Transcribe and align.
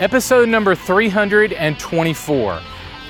episode 0.00 0.48
number 0.48 0.74
324 0.74 2.60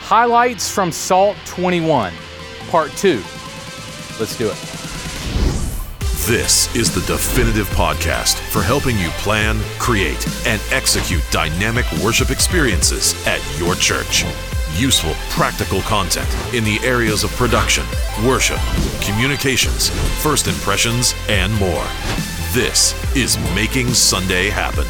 Highlights 0.04 0.70
from 0.70 0.92
SALT 0.92 1.34
21, 1.46 2.12
Part 2.68 2.90
2. 2.92 3.22
Let's 4.20 4.36
do 4.36 4.50
it. 4.50 4.56
This 6.26 6.74
is 6.76 6.94
the 6.94 7.00
definitive 7.10 7.66
podcast 7.68 8.34
for 8.50 8.60
helping 8.62 8.98
you 8.98 9.08
plan, 9.18 9.58
create, 9.78 10.26
and 10.46 10.60
execute 10.72 11.22
dynamic 11.30 11.90
worship 12.02 12.30
experiences 12.30 13.14
at 13.26 13.40
your 13.58 13.74
church. 13.76 14.24
Useful, 14.74 15.14
practical 15.30 15.80
content 15.82 16.28
in 16.52 16.64
the 16.64 16.78
areas 16.82 17.24
of 17.24 17.30
production, 17.32 17.84
worship, 18.26 18.58
communications, 19.00 19.88
first 20.22 20.48
impressions, 20.48 21.14
and 21.28 21.52
more. 21.54 21.86
This 22.52 22.94
is 23.16 23.38
Making 23.54 23.88
Sunday 23.94 24.50
Happen. 24.50 24.84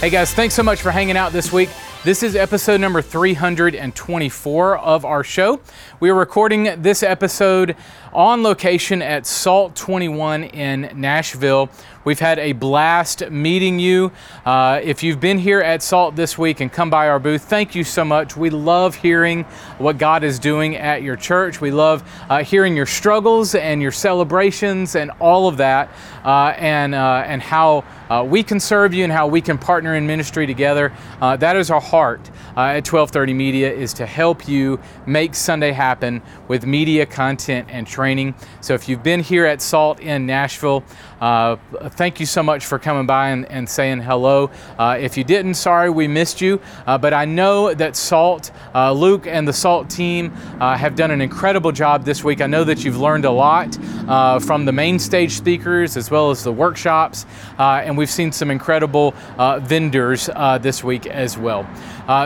Hey 0.00 0.08
guys, 0.08 0.32
thanks 0.32 0.54
so 0.54 0.62
much 0.62 0.80
for 0.80 0.90
hanging 0.90 1.18
out 1.18 1.30
this 1.30 1.52
week. 1.52 1.68
This 2.04 2.22
is 2.22 2.34
episode 2.34 2.80
number 2.80 3.02
324 3.02 4.78
of 4.78 5.04
our 5.04 5.22
show. 5.22 5.60
We 6.00 6.08
are 6.08 6.14
recording 6.14 6.80
this 6.80 7.02
episode 7.02 7.76
on 8.12 8.42
location 8.42 9.02
at 9.02 9.26
SALT 9.26 9.76
21 9.76 10.44
in 10.44 10.90
Nashville. 10.94 11.70
We've 12.02 12.18
had 12.18 12.38
a 12.38 12.52
blast 12.52 13.30
meeting 13.30 13.78
you. 13.78 14.10
Uh, 14.46 14.80
if 14.82 15.02
you've 15.02 15.20
been 15.20 15.36
here 15.36 15.60
at 15.60 15.82
SALT 15.82 16.16
this 16.16 16.38
week 16.38 16.60
and 16.60 16.72
come 16.72 16.88
by 16.88 17.10
our 17.10 17.18
booth, 17.18 17.42
thank 17.42 17.74
you 17.74 17.84
so 17.84 18.06
much. 18.06 18.38
We 18.38 18.48
love 18.48 18.94
hearing 18.94 19.44
what 19.76 19.98
God 19.98 20.24
is 20.24 20.38
doing 20.38 20.76
at 20.76 21.02
your 21.02 21.16
church. 21.16 21.60
We 21.60 21.70
love 21.70 22.02
uh, 22.30 22.42
hearing 22.42 22.74
your 22.74 22.86
struggles 22.86 23.54
and 23.54 23.82
your 23.82 23.92
celebrations 23.92 24.94
and 24.94 25.10
all 25.20 25.46
of 25.46 25.58
that, 25.58 25.90
uh, 26.24 26.54
and 26.56 26.94
uh, 26.94 27.22
and 27.26 27.42
how 27.42 27.84
uh, 28.08 28.24
we 28.26 28.42
can 28.42 28.60
serve 28.60 28.94
you 28.94 29.04
and 29.04 29.12
how 29.12 29.26
we 29.26 29.42
can 29.42 29.58
partner 29.58 29.94
in 29.94 30.06
ministry 30.06 30.46
together. 30.46 30.94
Uh, 31.20 31.36
that 31.36 31.54
is 31.56 31.70
our 31.70 31.82
heart 31.82 32.30
at 32.56 32.86
1230 32.86 33.34
Media 33.34 33.70
is 33.70 33.92
to 33.94 34.06
help 34.06 34.48
you 34.48 34.80
make 35.06 35.34
Sunday 35.34 35.72
happen 35.72 36.22
with 36.48 36.66
media 36.66 37.04
content 37.04 37.68
and 37.70 37.86
training. 38.00 38.34
So 38.62 38.72
if 38.72 38.88
you've 38.88 39.02
been 39.02 39.20
here 39.20 39.44
at 39.44 39.60
SALT 39.60 40.00
in 40.00 40.24
Nashville, 40.24 40.82
uh, 41.20 41.56
thank 41.90 42.18
you 42.18 42.24
so 42.24 42.42
much 42.42 42.64
for 42.64 42.78
coming 42.78 43.04
by 43.04 43.28
and, 43.28 43.44
and 43.50 43.68
saying 43.68 44.00
hello. 44.00 44.50
Uh, 44.78 44.96
if 44.98 45.18
you 45.18 45.24
didn't, 45.24 45.54
sorry 45.54 45.90
we 45.90 46.08
missed 46.08 46.40
you. 46.40 46.60
Uh, 46.86 46.96
but 46.96 47.12
I 47.12 47.26
know 47.26 47.74
that 47.74 47.94
SALT, 47.94 48.52
uh, 48.74 48.92
Luke 48.92 49.26
and 49.26 49.46
the 49.46 49.52
SALT 49.52 49.90
team 49.90 50.32
uh, 50.60 50.78
have 50.78 50.96
done 50.96 51.10
an 51.10 51.20
incredible 51.20 51.72
job 51.72 52.06
this 52.06 52.24
week. 52.24 52.40
I 52.40 52.46
know 52.46 52.64
that 52.64 52.84
you've 52.84 52.96
learned 52.96 53.26
a 53.26 53.30
lot 53.30 53.76
uh, 54.08 54.38
from 54.38 54.64
the 54.64 54.72
main 54.72 54.98
stage 54.98 55.32
speakers 55.32 55.98
as 55.98 56.10
well 56.10 56.30
as 56.30 56.42
the 56.42 56.52
workshops. 56.52 57.26
and 57.58 57.98
we've 57.98 58.08
seen 58.08 58.32
some 58.32 58.50
incredible 58.50 59.14
vendors 59.60 60.30
this 60.62 60.82
week 60.82 61.06
as 61.06 61.36
well. 61.36 61.68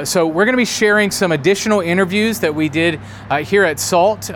so 0.05 0.25
we're 0.25 0.45
going 0.45 0.53
to 0.53 0.57
be 0.57 0.65
sharing 0.65 1.11
some 1.11 1.33
additional 1.33 1.81
interviews 1.81 2.39
that 2.39 2.55
we 2.55 2.69
did 2.69 3.01
here 3.43 3.65
at 3.65 3.81
SALT 3.81 4.31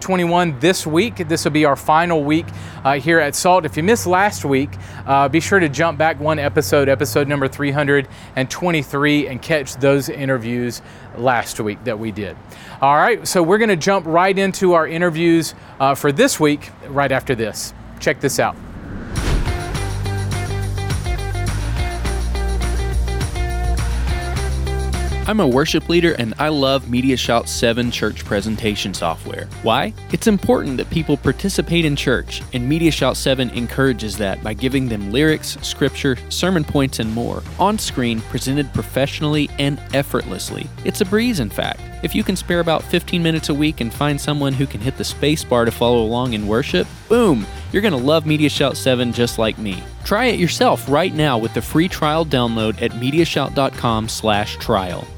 21 0.00 0.60
this 0.60 0.83
week. 0.86 1.16
This 1.28 1.44
will 1.44 1.52
be 1.52 1.64
our 1.64 1.76
final 1.76 2.24
week 2.24 2.46
here 3.00 3.20
at 3.20 3.34
SALT. 3.34 3.64
If 3.64 3.76
you 3.76 3.82
missed 3.82 4.06
last 4.06 4.44
week, 4.44 4.70
uh, 5.06 5.28
be 5.28 5.40
sure 5.40 5.60
to 5.60 5.68
jump 5.68 5.98
back 5.98 6.18
one 6.20 6.38
episode, 6.38 6.88
episode 6.88 7.28
number 7.28 7.48
323, 7.48 9.28
and 9.28 9.42
catch 9.42 9.74
those 9.76 10.08
interviews 10.08 10.82
last 11.16 11.60
week 11.60 11.82
that 11.84 11.98
we 11.98 12.10
did. 12.10 12.36
All 12.80 12.96
right, 12.96 13.26
so 13.26 13.42
we're 13.42 13.58
going 13.58 13.68
to 13.68 13.76
jump 13.76 14.06
right 14.06 14.36
into 14.36 14.74
our 14.74 14.86
interviews 14.86 15.54
uh, 15.80 15.94
for 15.94 16.12
this 16.12 16.38
week 16.38 16.70
right 16.88 17.12
after 17.12 17.34
this. 17.34 17.72
Check 18.00 18.20
this 18.20 18.38
out. 18.38 18.56
I'm 25.26 25.40
a 25.40 25.48
worship 25.48 25.88
leader 25.88 26.12
and 26.18 26.34
I 26.38 26.48
love 26.48 26.84
MediaShout 26.84 27.48
7 27.48 27.90
church 27.90 28.26
presentation 28.26 28.92
software. 28.92 29.46
Why? 29.62 29.94
It's 30.12 30.26
important 30.26 30.76
that 30.76 30.90
people 30.90 31.16
participate 31.16 31.86
in 31.86 31.96
church, 31.96 32.42
and 32.52 32.70
MediaShout 32.70 33.16
7 33.16 33.48
encourages 33.50 34.18
that 34.18 34.44
by 34.44 34.52
giving 34.52 34.86
them 34.86 35.12
lyrics, 35.12 35.56
scripture, 35.62 36.18
sermon 36.28 36.62
points, 36.62 36.98
and 36.98 37.10
more 37.14 37.42
on 37.58 37.78
screen, 37.78 38.20
presented 38.20 38.70
professionally 38.74 39.48
and 39.58 39.80
effortlessly. 39.94 40.66
It's 40.84 41.00
a 41.00 41.06
breeze, 41.06 41.40
in 41.40 41.48
fact. 41.48 41.80
If 42.02 42.14
you 42.14 42.22
can 42.22 42.36
spare 42.36 42.60
about 42.60 42.82
15 42.82 43.22
minutes 43.22 43.48
a 43.48 43.54
week 43.54 43.80
and 43.80 43.90
find 43.90 44.20
someone 44.20 44.52
who 44.52 44.66
can 44.66 44.82
hit 44.82 44.98
the 44.98 45.04
space 45.04 45.42
bar 45.42 45.64
to 45.64 45.70
follow 45.70 46.02
along 46.02 46.34
in 46.34 46.46
worship, 46.46 46.86
boom, 47.08 47.46
you're 47.72 47.80
going 47.80 47.92
to 47.92 47.98
love 47.98 48.24
MediaShout 48.24 48.76
7 48.76 49.10
just 49.10 49.38
like 49.38 49.56
me. 49.56 49.82
Try 50.04 50.26
it 50.26 50.38
yourself 50.38 50.86
right 50.86 51.14
now 51.14 51.38
with 51.38 51.54
the 51.54 51.62
free 51.62 51.88
trial 51.88 52.26
download 52.26 52.82
at 52.82 52.90
mediashout.com/trial. 52.90 55.08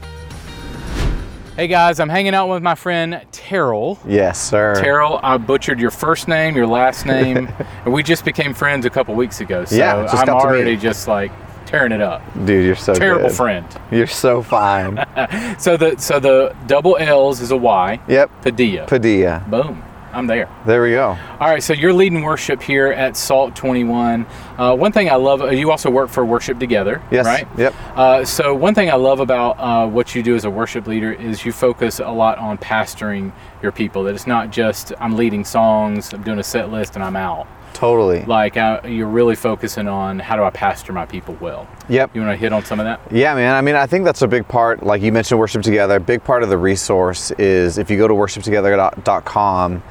Hey 1.56 1.69
guys, 1.69 2.00
I'm 2.00 2.11
hanging 2.11 2.34
out 2.34 2.49
with 2.49 2.62
my 2.62 2.75
friend 2.75 3.15
Terryl. 3.33 3.99
Yes, 4.06 4.39
sir. 4.39 4.75
Terryl, 4.77 5.19
I 5.22 5.39
butchered 5.39 5.81
your 5.81 5.91
first 5.91 6.28
name, 6.28 6.55
your 6.55 6.67
last 6.67 7.06
name, 7.06 7.49
and 7.87 7.94
we 7.94 8.03
just 8.03 8.27
became 8.27 8.53
friends 8.53 8.84
a 8.84 8.91
couple 8.91 9.15
weeks 9.15 9.41
ago. 9.41 9.65
So 9.65 9.75
yeah, 9.77 10.06
I'm 10.11 10.28
already 10.28 10.77
just 10.77 11.09
like 11.09 11.33
tearing 11.65 11.93
it 11.93 12.03
up. 12.03 12.21
Dude, 12.44 12.67
you're 12.67 12.77
so 12.77 12.93
Terrible 12.94 13.28
good. 13.28 13.37
friend. 13.37 13.67
You're 13.91 14.06
so 14.06 14.43
fine. 14.43 15.03
So 15.59 15.78
the 15.78 15.97
so 15.97 16.21
the 16.21 16.55
double 16.67 16.99
L's 16.99 17.41
is 17.41 17.50
a 17.50 17.56
Y. 17.56 18.00
yep. 18.06 18.31
Padilla. 18.43 18.84
Padilla. 18.87 19.43
Boom. 19.49 19.83
I'm 20.16 20.27
there. 20.27 20.49
There 20.65 20.82
we 20.82 20.93
go. 20.93 21.09
All 21.38 21.49
right, 21.50 21.62
so 21.62 21.75
you're 21.75 21.93
leading 21.93 22.22
worship 22.22 22.62
here 22.62 22.87
at 22.87 23.19
Salt 23.19 23.54
21. 23.54 24.25
Uh, 24.56 24.75
one 24.75 24.91
thing 24.91 25.10
I 25.10 25.16
love, 25.16 25.43
uh, 25.43 25.49
you 25.49 25.71
also 25.71 25.91
work 25.91 26.09
for 26.09 26.25
Worship 26.25 26.59
Together, 26.59 27.03
Yes. 27.10 27.27
right? 27.27 27.47
Yep. 27.59 27.75
Uh, 27.94 28.25
so 28.25 28.55
one 28.55 28.75
thing 28.75 28.91
I 28.91 28.94
love 28.94 29.21
about 29.21 29.59
uh, 29.60 29.87
what 29.87 30.15
you 30.15 30.22
do 30.22 30.34
as 30.34 30.47
a 30.47 30.50
worship 30.50 30.87
leader 30.87 31.12
is 31.12 31.44
you 31.44 31.53
focus 31.53 31.99
a 32.00 32.10
lot 32.10 32.38
on 32.38 32.56
pastoring 32.56 33.31
your 33.62 33.72
people. 33.72 34.05
That 34.05 34.15
it's 34.15 34.26
not 34.26 34.50
just 34.50 34.94
I'm 34.99 35.16
leading 35.16 35.44
songs, 35.44 36.15
I'm 36.15 36.22
doing 36.22 36.38
a 36.38 36.43
set 36.44 36.71
list, 36.72 36.94
and 36.94 37.05
I'm 37.05 37.16
out. 37.16 37.47
Totally. 37.76 38.22
Like 38.22 38.56
uh, 38.56 38.81
you're 38.87 39.06
really 39.06 39.34
focusing 39.37 39.87
on 39.87 40.19
how 40.19 40.34
do 40.37 40.42
I 40.42 40.48
pastor 40.50 40.94
my 40.94 41.04
people 41.04 41.37
well. 41.42 41.69
Yep. 41.91 42.14
You 42.16 42.22
want 42.22 42.32
to 42.32 42.37
hit 42.38 42.50
on 42.53 42.64
some 42.64 42.81
of 42.81 42.84
that? 42.87 43.00
Yeah, 43.12 43.34
man. 43.34 43.54
I 43.54 43.60
mean, 43.60 43.75
I 43.75 43.87
think 43.87 44.06
that's 44.06 44.22
a 44.22 44.26
big 44.26 44.48
part. 44.48 44.82
Like 44.82 45.03
you 45.03 45.12
mentioned, 45.12 45.38
Worship 45.38 45.62
Together. 45.62 45.97
A 45.97 46.00
big 46.00 46.25
part 46.25 46.42
of 46.42 46.48
the 46.48 46.56
resource 46.56 47.32
is 47.32 47.76
if 47.76 47.91
you 47.91 47.98
go 47.98 48.09
to 48.09 48.14
worshiptogether.com, 48.14 49.82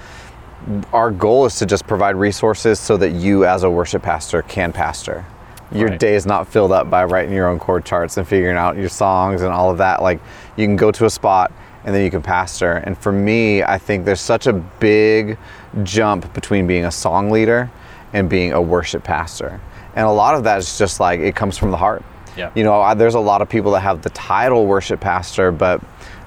our 0.94 1.12
goal 1.12 1.46
is 1.46 1.58
to 1.60 1.68
just 1.68 1.86
provide 1.86 2.16
resources 2.16 2.80
so 2.80 2.98
that 2.98 3.12
you, 3.12 3.46
as 3.46 3.62
a 3.62 3.70
worship 3.70 4.02
pastor, 4.02 4.42
can 4.42 4.74
pastor. 4.74 5.24
Your 5.72 5.90
Right. 5.90 6.00
day 6.00 6.16
is 6.16 6.26
not 6.26 6.48
filled 6.48 6.72
up 6.72 6.90
by 6.90 7.04
writing 7.06 7.34
your 7.34 7.48
own 7.48 7.60
chord 7.60 7.86
charts 7.86 8.18
and 8.18 8.28
figuring 8.28 8.58
out 8.58 8.78
your 8.78 8.90
songs 8.90 9.44
and 9.44 9.52
all 9.52 9.70
of 9.70 9.78
that. 9.78 10.02
Like 10.02 10.20
you 10.58 10.66
can 10.66 10.76
go 10.76 10.92
to 10.92 11.06
a 11.06 11.10
spot 11.10 11.52
and 11.86 11.94
then 11.94 12.04
you 12.04 12.10
can 12.10 12.24
pastor. 12.24 12.74
And 12.74 12.98
for 12.98 13.12
me, 13.12 13.62
I 13.62 13.78
think 13.78 14.06
there's 14.06 14.22
such 14.22 14.48
a 14.48 14.54
big 14.54 15.38
jump 15.84 16.34
between 16.34 16.68
being 16.68 16.86
a 16.86 16.92
song 16.92 17.30
leader 17.32 17.70
and 18.14 18.30
being 18.30 18.54
a 18.54 18.62
worship 18.62 19.04
pastor. 19.04 19.60
And 19.96 20.06
a 20.06 20.12
lot 20.12 20.36
of 20.36 20.44
that 20.44 20.58
is 20.60 20.78
just 20.78 21.00
like 21.00 21.20
it 21.20 21.36
comes 21.36 21.58
from 21.58 21.72
the 21.72 21.78
heart. 21.78 22.04
Yeah. 22.38 22.52
You 22.56 22.64
know, 22.64 22.82
I, 22.82 22.94
there's 22.94 23.16
a 23.16 23.20
lot 23.20 23.42
of 23.42 23.50
people 23.50 23.72
that 23.72 23.80
have 23.82 24.02
the 24.02 24.10
title 24.10 24.66
worship 24.66 25.00
pastor, 25.00 25.52
but 25.52 25.82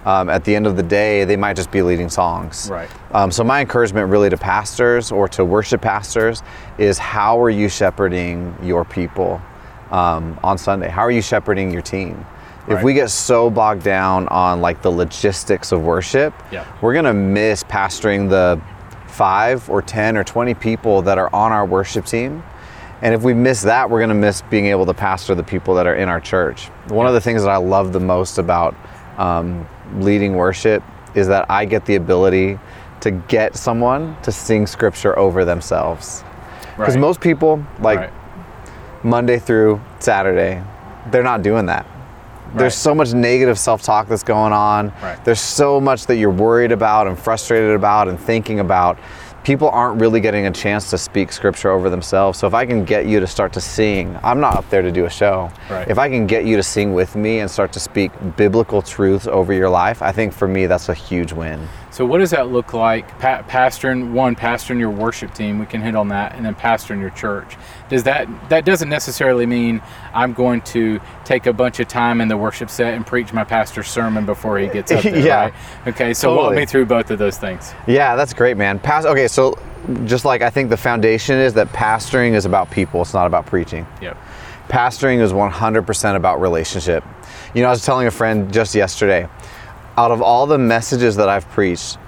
um, 0.07 0.31
at 0.31 0.45
the 0.45 0.55
end 0.57 0.67
of 0.67 0.77
the 0.77 0.83
day, 0.83 1.25
they 1.25 1.37
might 1.37 1.55
just 1.57 1.71
be 1.71 1.83
leading 1.83 2.09
songs. 2.09 2.71
Right. 2.71 2.89
Um, 3.13 3.31
so 3.31 3.45
my 3.45 3.61
encouragement 3.61 4.09
really 4.11 4.31
to 4.31 4.37
pastors 4.39 5.13
or 5.13 5.29
to 5.29 5.45
worship 5.45 5.83
pastors 5.83 6.43
is 6.79 6.97
how 6.99 7.39
are 7.43 7.51
you 7.51 7.69
shepherding 7.69 8.57
your 8.63 8.85
people 8.87 9.41
um, 9.91 10.39
on 10.43 10.57
Sunday? 10.57 10.89
How 10.89 11.03
are 11.03 11.11
you 11.11 11.21
shepherding 11.23 11.71
your 11.71 11.83
team? 11.83 12.25
If 12.69 12.75
Right. 12.77 12.85
we 12.85 12.95
get 12.95 13.09
so 13.11 13.49
bogged 13.51 13.83
down 13.83 14.29
on 14.29 14.61
like 14.61 14.83
the 14.83 14.91
logistics 14.91 15.73
of 15.73 15.83
worship, 15.83 16.33
Yeah. 16.51 16.65
we're 16.81 16.93
gonna 16.95 17.15
miss 17.15 17.65
pastoring 17.65 18.29
the 18.31 18.61
five 19.19 19.69
or 19.69 19.83
ten 19.83 20.17
or 20.17 20.23
twenty 20.23 20.55
people 20.55 21.03
that 21.03 21.19
are 21.19 21.29
on 21.35 21.51
our 21.51 21.67
worship 21.67 22.07
team. 22.07 22.43
And 23.03 23.15
if 23.15 23.23
we 23.23 23.35
miss 23.35 23.63
that, 23.63 23.91
we're 23.91 23.99
gonna 24.01 24.15
miss 24.15 24.43
being 24.43 24.67
able 24.67 24.87
to 24.87 24.95
pastor 24.95 25.35
the 25.35 25.43
people 25.43 25.75
that 25.75 25.87
are 25.89 25.97
in 25.97 26.09
our 26.09 26.21
church. 26.21 26.69
One 26.87 27.07
of 27.09 27.15
the 27.15 27.21
things 27.21 27.43
that 27.43 27.51
I 27.51 27.57
love 27.57 27.93
the 27.93 28.01
most 28.01 28.39
about 28.39 28.77
um, 29.19 29.67
leading 29.97 30.35
worship 30.35 30.85
is 31.15 31.27
that 31.27 31.47
I 31.51 31.65
get 31.65 31.85
the 31.85 31.97
ability 31.97 32.59
to 33.01 33.11
get 33.11 33.57
someone 33.57 34.17
to 34.23 34.31
sing 34.31 34.67
scripture 34.67 35.19
over 35.19 35.45
themselves. 35.45 36.23
Because 36.77 36.95
Right. 36.95 37.01
most 37.01 37.21
people, 37.21 37.61
like 37.81 37.99
Right. 37.99 38.11
Monday 39.03 39.39
through 39.39 39.81
Saturday, 39.99 40.63
they're 41.11 41.25
not 41.25 41.43
doing 41.43 41.67
that. 41.67 41.87
Right. 42.49 42.59
There's 42.59 42.75
so 42.75 42.95
much 42.95 43.13
negative 43.13 43.59
self 43.59 43.83
talk 43.83 44.09
that's 44.09 44.23
going 44.23 44.53
on. 44.53 44.89
Right. 45.03 45.23
There's 45.25 45.41
so 45.41 45.81
much 45.81 46.07
that 46.07 46.17
you're 46.17 46.31
worried 46.31 46.73
about 46.73 47.07
and 47.07 47.19
frustrated 47.19 47.75
about 47.75 48.09
and 48.09 48.19
thinking 48.19 48.61
about. 48.61 48.99
People 49.45 49.69
aren't 49.71 50.01
really 50.01 50.21
getting 50.21 50.47
a 50.47 50.51
chance 50.51 50.91
to 50.91 50.99
speak 50.99 51.33
scripture 51.33 51.71
over 51.71 51.89
themselves. 51.89 52.39
So 52.39 52.47
if 52.47 52.55
I 52.55 52.67
can 52.67 52.85
get 52.85 53.07
you 53.07 53.21
to 53.21 53.27
start 53.27 53.53
to 53.55 53.61
sing, 53.61 54.19
I'm 54.23 54.41
not 54.41 54.57
up 54.57 54.69
there 54.69 54.83
to 54.83 54.93
do 54.93 55.05
a 55.07 55.11
show. 55.11 55.51
Right. 55.71 55.89
If 55.89 55.99
I 55.99 56.09
can 56.09 56.27
get 56.27 56.45
you 56.45 56.57
to 56.57 56.63
sing 56.63 56.93
with 56.93 57.17
me 57.17 57.39
and 57.41 57.51
start 57.51 57.73
to 57.73 57.81
speak 57.81 58.11
biblical 58.37 58.83
truths 58.83 59.27
over 59.27 59.53
your 59.53 59.71
life, 59.71 60.03
I 60.03 60.13
think 60.13 60.33
for 60.33 60.49
me 60.49 60.67
that's 60.67 60.89
a 60.89 60.95
huge 60.95 61.33
win. 61.33 61.67
So 61.99 62.05
what 62.05 62.19
does 62.19 62.31
that 62.31 62.47
look 62.53 62.75
like? 62.75 63.19
Pa- 63.19 63.43
pastoring 63.49 64.13
one, 64.13 64.37
pastoring 64.37 64.79
your 64.79 64.89
worship 64.91 65.35
team. 65.35 65.59
We 65.59 65.67
can 65.67 65.83
hit 65.83 65.97
on 65.97 66.07
that, 66.11 66.37
and 66.37 66.47
then 66.47 66.55
pastoring 66.55 67.01
your 67.01 67.11
church. 67.11 67.57
Does 67.89 68.05
that 68.05 68.29
that 68.51 68.65
doesn't 68.65 68.89
necessarily 68.89 69.47
mean 69.47 69.83
I'm 70.15 70.33
going 70.33 70.61
to 70.61 71.01
take 71.25 71.47
a 71.47 71.53
bunch 71.53 71.81
of 71.81 71.89
time 71.89 72.21
in 72.21 72.29
the 72.29 72.37
worship 72.37 72.71
set 72.71 72.95
and 72.95 73.05
preach 73.05 73.33
my 73.33 73.43
pastor's 73.43 73.89
sermon 73.89 74.27
before 74.27 74.61
he 74.61 74.69
gets 74.69 74.93
up 74.93 75.03
there, 75.03 75.19
Yeah. 75.19 75.41
right? 75.41 75.55
Okay, 75.89 76.15
so 76.15 76.37
walk 76.37 76.55
me 76.55 76.67
through 76.67 76.87
both 76.87 77.11
of 77.11 77.19
those 77.19 77.37
things. 77.37 77.75
Yeah, 77.89 78.15
that's 78.15 78.33
great, 78.33 78.57
man. 78.57 78.79
Past, 78.79 79.05
okay, 79.05 79.27
so 79.27 79.59
just 80.05 80.25
like 80.25 80.41
I 80.41 80.51
think 80.51 80.71
the 80.71 80.77
foundation 80.77 81.37
is 81.37 81.53
that 81.55 81.67
pastoring 81.71 82.35
is 82.35 82.45
about 82.45 82.71
people, 82.71 83.03
it's 83.03 83.13
not 83.13 83.27
about 83.27 83.47
preaching. 83.47 83.85
Yep. 84.01 84.17
Pastoring 84.69 85.21
is 85.21 85.33
100% 85.33 86.15
about 86.15 86.41
relationship. 86.41 87.03
You 87.55 87.63
know, 87.63 87.69
I 87.69 87.71
was 87.73 87.85
telling 87.85 88.07
a 88.07 88.13
friend 88.13 88.53
just 88.53 88.73
yesterday, 88.77 89.27
out 89.99 90.13
of 90.13 90.23
all 90.23 90.47
the 90.47 90.59
messages 90.59 91.17
that 91.17 91.29
I've 91.29 91.49
preached, 91.51 91.99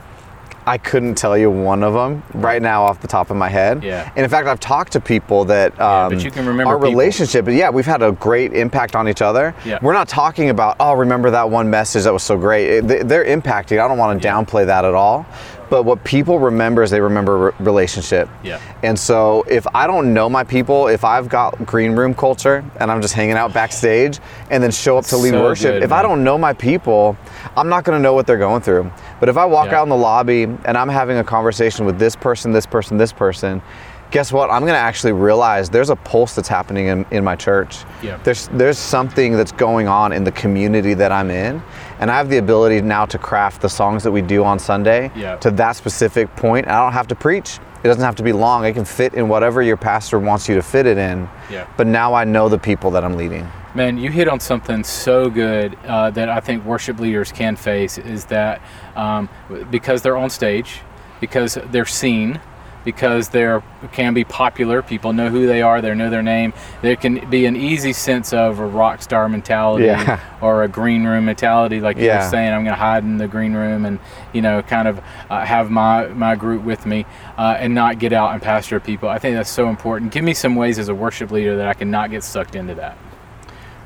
I 0.64 0.78
couldn't 0.78 1.16
tell 1.16 1.36
you 1.36 1.50
one 1.50 1.82
of 1.82 1.94
them 1.94 2.22
right 2.34 2.62
now 2.62 2.84
off 2.84 3.00
the 3.00 3.08
top 3.08 3.30
of 3.30 3.36
my 3.36 3.48
head. 3.48 3.82
Yeah. 3.82 4.08
And 4.14 4.22
in 4.24 4.30
fact, 4.30 4.46
I've 4.46 4.60
talked 4.60 4.92
to 4.92 5.00
people 5.00 5.44
that 5.46 5.78
um, 5.80 6.12
but 6.12 6.22
you 6.22 6.30
can 6.30 6.46
remember 6.46 6.70
our 6.72 6.78
people. 6.78 6.90
relationship. 6.90 7.46
But 7.46 7.54
yeah, 7.54 7.70
we've 7.70 7.86
had 7.86 8.02
a 8.02 8.12
great 8.12 8.52
impact 8.52 8.94
on 8.94 9.08
each 9.08 9.22
other. 9.22 9.54
Yeah. 9.64 9.78
We're 9.82 9.94
not 9.94 10.06
talking 10.08 10.50
about 10.50 10.76
oh, 10.78 10.92
remember 10.92 11.30
that 11.32 11.50
one 11.50 11.68
message 11.70 12.04
that 12.04 12.12
was 12.12 12.22
so 12.22 12.36
great. 12.38 12.68
It- 12.70 12.86
they- 12.88 13.02
They're 13.02 13.24
impacting. 13.24 13.82
I 13.84 13.88
don't 13.88 13.98
want 13.98 14.20
to 14.22 14.28
downplay 14.28 14.66
that 14.66 14.84
at 14.84 14.94
all. 14.94 15.26
But 15.70 15.84
what 15.84 16.02
people 16.04 16.38
remember 16.40 16.82
is 16.82 16.90
they 16.90 17.00
remember 17.00 17.38
re- 17.38 17.52
relationship. 17.60 18.28
Yeah. 18.42 18.60
And 18.82 18.98
so 18.98 19.44
if 19.48 19.66
I 19.72 19.86
don't 19.86 20.12
know 20.12 20.28
my 20.28 20.42
people, 20.42 20.88
if 20.88 21.04
I've 21.04 21.28
got 21.28 21.64
green 21.64 21.92
room 21.92 22.12
culture 22.12 22.64
and 22.80 22.90
I'm 22.90 23.00
just 23.00 23.14
hanging 23.14 23.36
out 23.36 23.54
backstage 23.54 24.18
and 24.50 24.62
then 24.62 24.72
show 24.72 24.98
up 24.98 25.04
to 25.06 25.16
lead 25.16 25.30
So 25.30 25.42
worship, 25.42 25.74
good, 25.74 25.82
if 25.84 25.92
I 25.92 26.02
don't 26.02 26.24
know 26.24 26.36
my 26.36 26.52
people, 26.52 27.16
I'm 27.56 27.68
not 27.68 27.84
going 27.84 27.96
to 27.96 28.02
know 28.02 28.12
what 28.12 28.26
they're 28.26 28.36
going 28.36 28.62
through. 28.62 28.90
But 29.20 29.28
if 29.28 29.36
I 29.36 29.44
walk 29.44 29.66
Yeah. 29.70 29.78
out 29.80 29.82
in 29.84 29.88
the 29.90 29.96
lobby 29.96 30.42
and 30.42 30.76
I'm 30.76 30.88
having 30.88 31.18
a 31.18 31.24
conversation 31.24 31.86
with 31.86 31.98
this 31.98 32.16
person, 32.16 32.50
this 32.52 32.66
person, 32.66 32.96
this 32.96 33.12
person, 33.12 33.62
guess 34.10 34.32
what? 34.32 34.50
I'm 34.50 34.62
going 34.62 34.74
to 34.74 34.78
actually 34.78 35.12
realize 35.12 35.70
there's 35.70 35.90
a 35.90 35.96
pulse 35.96 36.34
that's 36.34 36.48
happening 36.48 36.86
in, 36.86 37.06
in 37.10 37.24
my 37.24 37.36
church. 37.36 37.78
Yeah. 38.02 38.16
There's 38.24 38.48
there's 38.48 38.78
something 38.78 39.36
that's 39.36 39.52
going 39.52 39.88
on 39.88 40.12
in 40.12 40.24
the 40.24 40.32
community 40.32 40.94
that 40.94 41.12
I'm 41.12 41.30
in, 41.30 41.62
and 42.00 42.10
I 42.10 42.16
have 42.16 42.28
the 42.28 42.38
ability 42.38 42.80
now 42.82 43.06
to 43.06 43.18
craft 43.18 43.62
the 43.62 43.68
songs 43.68 44.02
that 44.02 44.10
we 44.12 44.22
do 44.22 44.44
on 44.44 44.58
Sunday 44.58 45.10
Yeah. 45.14 45.36
to 45.36 45.50
that 45.52 45.76
specific 45.76 46.34
point. 46.36 46.66
I 46.68 46.82
don't 46.82 46.92
have 46.92 47.06
to 47.08 47.14
preach. 47.14 47.58
It 47.82 47.88
doesn't 47.88 48.02
have 48.02 48.16
to 48.16 48.22
be 48.22 48.32
long. 48.32 48.66
It 48.66 48.74
can 48.74 48.84
fit 48.84 49.14
in 49.14 49.28
whatever 49.28 49.62
your 49.62 49.78
pastor 49.78 50.18
wants 50.18 50.48
you 50.48 50.54
to 50.56 50.62
fit 50.62 50.86
it 50.86 50.98
in. 50.98 51.28
Yeah. 51.50 51.66
But 51.78 51.86
now 51.86 52.12
I 52.12 52.24
know 52.24 52.48
the 52.48 52.58
people 52.58 52.90
that 52.90 53.04
I'm 53.04 53.16
leading. 53.16 53.48
Man, 53.74 53.96
you 53.96 54.10
hit 54.10 54.28
on 54.28 54.38
something 54.40 54.84
so 54.84 55.30
good 55.30 55.78
uh, 55.86 56.10
that 56.10 56.28
I 56.28 56.40
think 56.40 56.64
worship 56.64 56.98
leaders 56.98 57.32
can 57.32 57.56
face 57.56 57.96
is 57.96 58.26
that 58.26 58.60
um, 58.96 59.28
because 59.70 60.02
they're 60.02 60.16
on 60.16 60.28
stage, 60.28 60.80
because 61.20 61.56
they're 61.70 61.86
seen, 61.86 62.40
because 62.84 63.28
they 63.28 63.58
can 63.92 64.14
be 64.14 64.24
popular, 64.24 64.82
people 64.82 65.12
know 65.12 65.28
who 65.28 65.46
they 65.46 65.62
are, 65.62 65.80
they 65.80 65.94
know 65.94 66.10
their 66.10 66.22
name. 66.22 66.52
There 66.82 66.96
can 66.96 67.28
be 67.30 67.46
an 67.46 67.56
easy 67.56 67.92
sense 67.92 68.32
of 68.32 68.58
a 68.58 68.66
rock 68.66 69.02
star 69.02 69.28
mentality 69.28 69.84
Yeah. 69.86 70.20
or 70.40 70.62
a 70.62 70.68
green 70.68 71.04
room 71.04 71.26
mentality, 71.26 71.80
like 71.80 71.96
you 71.98 72.04
Yeah. 72.06 72.24
were 72.24 72.30
saying. 72.30 72.52
I'm 72.52 72.64
going 72.64 72.74
to 72.74 72.80
hide 72.80 73.04
in 73.04 73.18
the 73.18 73.28
green 73.28 73.52
room 73.54 73.84
and 73.84 73.98
you 74.32 74.42
know, 74.42 74.62
kind 74.62 74.88
of 74.88 75.00
uh, 75.28 75.44
have 75.44 75.70
my 75.70 76.06
my 76.08 76.34
group 76.36 76.62
with 76.64 76.86
me 76.86 77.04
uh, 77.36 77.56
and 77.58 77.74
not 77.74 77.98
get 77.98 78.12
out 78.12 78.32
and 78.32 78.40
pastor 78.42 78.80
people. 78.80 79.08
I 79.08 79.18
think 79.18 79.36
that's 79.36 79.50
so 79.50 79.68
important. 79.68 80.12
Give 80.12 80.24
me 80.24 80.34
some 80.34 80.54
ways 80.56 80.78
as 80.78 80.88
a 80.88 80.94
worship 80.94 81.30
leader 81.30 81.56
that 81.56 81.68
I 81.68 81.74
can 81.74 81.90
not 81.90 82.10
get 82.10 82.24
sucked 82.24 82.54
into 82.54 82.74
that. 82.76 82.96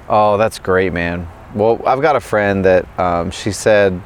Oh, 0.09 0.37
that's 0.37 0.59
great, 0.59 0.93
man. 0.93 1.27
Well, 1.55 1.81
I've 1.87 2.01
got 2.03 2.17
a 2.17 2.21
friend 2.21 2.65
that 2.65 2.87
um, 2.99 3.31
she 3.31 3.53
said 3.53 4.01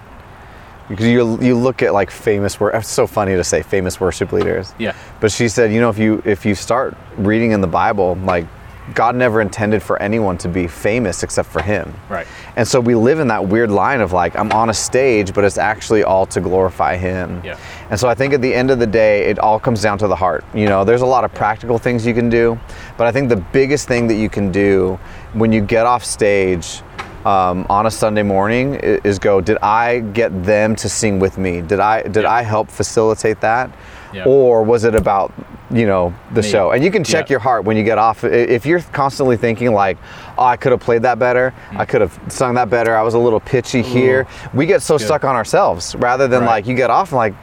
because 0.88 1.06
you 1.06 1.40
you 1.40 1.54
look 1.56 1.82
at 1.82 1.92
like 1.92 2.10
famous 2.10 2.58
It's 2.60 2.88
so 2.88 3.06
funny 3.06 3.34
to 3.34 3.44
say 3.44 3.62
famous 3.62 4.00
worship 4.00 4.32
leaders. 4.32 4.74
Yeah. 4.78 4.94
But 5.20 5.30
she 5.32 5.48
said, 5.48 5.72
you 5.72 5.80
know, 5.80 5.90
if 5.90 5.98
you 5.98 6.22
if 6.24 6.46
you 6.46 6.54
start 6.54 6.96
reading 7.16 7.52
in 7.52 7.60
the 7.60 7.66
Bible, 7.66 8.16
like 8.24 8.46
God 8.94 9.14
never 9.16 9.40
intended 9.40 9.82
for 9.82 10.00
anyone 10.00 10.38
to 10.38 10.48
be 10.48 10.66
famous 10.66 11.22
except 11.22 11.48
for 11.48 11.62
Him. 11.62 11.94
Right. 12.08 12.26
And 12.56 12.66
so 12.66 12.80
we 12.80 12.94
live 12.94 13.20
in 13.20 13.28
that 13.28 13.46
weird 13.46 13.70
line 13.70 14.00
of 14.00 14.12
like 14.12 14.36
I'm 14.36 14.50
on 14.52 14.70
a 14.70 14.74
stage, 14.74 15.34
but 15.34 15.44
it's 15.44 15.58
actually 15.58 16.04
all 16.04 16.26
to 16.26 16.40
glorify 16.40 16.96
Him. 16.96 17.42
Yeah. 17.44 17.58
And 17.90 18.00
so 18.00 18.08
I 18.08 18.14
think 18.14 18.32
at 18.32 18.40
the 18.40 18.52
end 18.52 18.70
of 18.70 18.78
the 18.78 18.86
day, 18.86 19.26
it 19.26 19.38
all 19.38 19.60
comes 19.60 19.82
down 19.82 19.98
to 19.98 20.08
the 20.08 20.16
heart. 20.16 20.44
You 20.54 20.66
know, 20.66 20.84
there's 20.84 21.02
a 21.02 21.06
lot 21.06 21.24
of 21.24 21.34
practical 21.34 21.78
things 21.78 22.06
you 22.06 22.14
can 22.14 22.28
do, 22.28 22.58
but 22.96 23.06
I 23.06 23.12
think 23.12 23.28
the 23.28 23.36
biggest 23.36 23.88
thing 23.88 24.06
that 24.08 24.16
you 24.16 24.28
can 24.28 24.50
do 24.50 24.98
when 25.34 25.52
you 25.52 25.60
get 25.60 25.86
off 25.86 26.04
stage 26.04 26.82
um, 27.28 27.66
on 27.68 27.84
a 27.86 27.90
Sunday 27.90 28.22
morning 28.22 28.74
is 28.76 29.18
go, 29.18 29.40
did 29.40 29.58
I 29.58 30.00
get 30.00 30.30
them 30.44 30.74
to 30.76 30.88
sing 30.88 31.18
with 31.18 31.36
me? 31.38 31.60
Did 31.60 31.80
I 31.80 32.02
did 32.02 32.22
Yeah. 32.22 32.32
I 32.32 32.42
help 32.42 32.70
facilitate 32.70 33.40
that? 33.42 33.70
Yeah. 34.14 34.24
Or 34.24 34.62
was 34.62 34.84
it 34.84 34.94
about, 34.94 35.34
you 35.70 35.86
know, 35.86 36.14
the 36.32 36.40
Me. 36.40 36.48
show? 36.48 36.70
And 36.70 36.82
you 36.82 36.90
can 36.90 37.04
check 37.04 37.28
your 37.28 37.40
heart 37.40 37.64
when 37.64 37.76
you 37.76 37.84
get 37.84 37.98
off. 37.98 38.24
If 38.24 38.64
you're 38.64 38.80
constantly 38.80 39.36
thinking 39.36 39.72
like, 39.74 39.98
oh, 40.38 40.44
I 40.44 40.56
could 40.56 40.72
have 40.72 40.80
played 40.80 41.02
that 41.02 41.18
better, 41.18 41.52
I 41.72 41.84
could 41.84 42.00
have 42.00 42.18
sung 42.28 42.54
that 42.54 42.70
better, 42.70 42.96
I 42.96 43.02
was 43.02 43.12
a 43.12 43.18
little 43.18 43.40
pitchy 43.40 43.82
here. 43.82 44.26
We 44.54 44.64
get 44.64 44.80
so 44.80 44.96
Good. 44.96 45.04
stuck 45.04 45.24
on 45.24 45.36
ourselves 45.36 45.94
rather 45.96 46.26
than 46.26 46.40
Right. 46.40 46.48
like 46.56 46.66
you 46.66 46.74
get 46.74 46.88
off 46.88 47.10
and 47.10 47.18
like, 47.18 47.34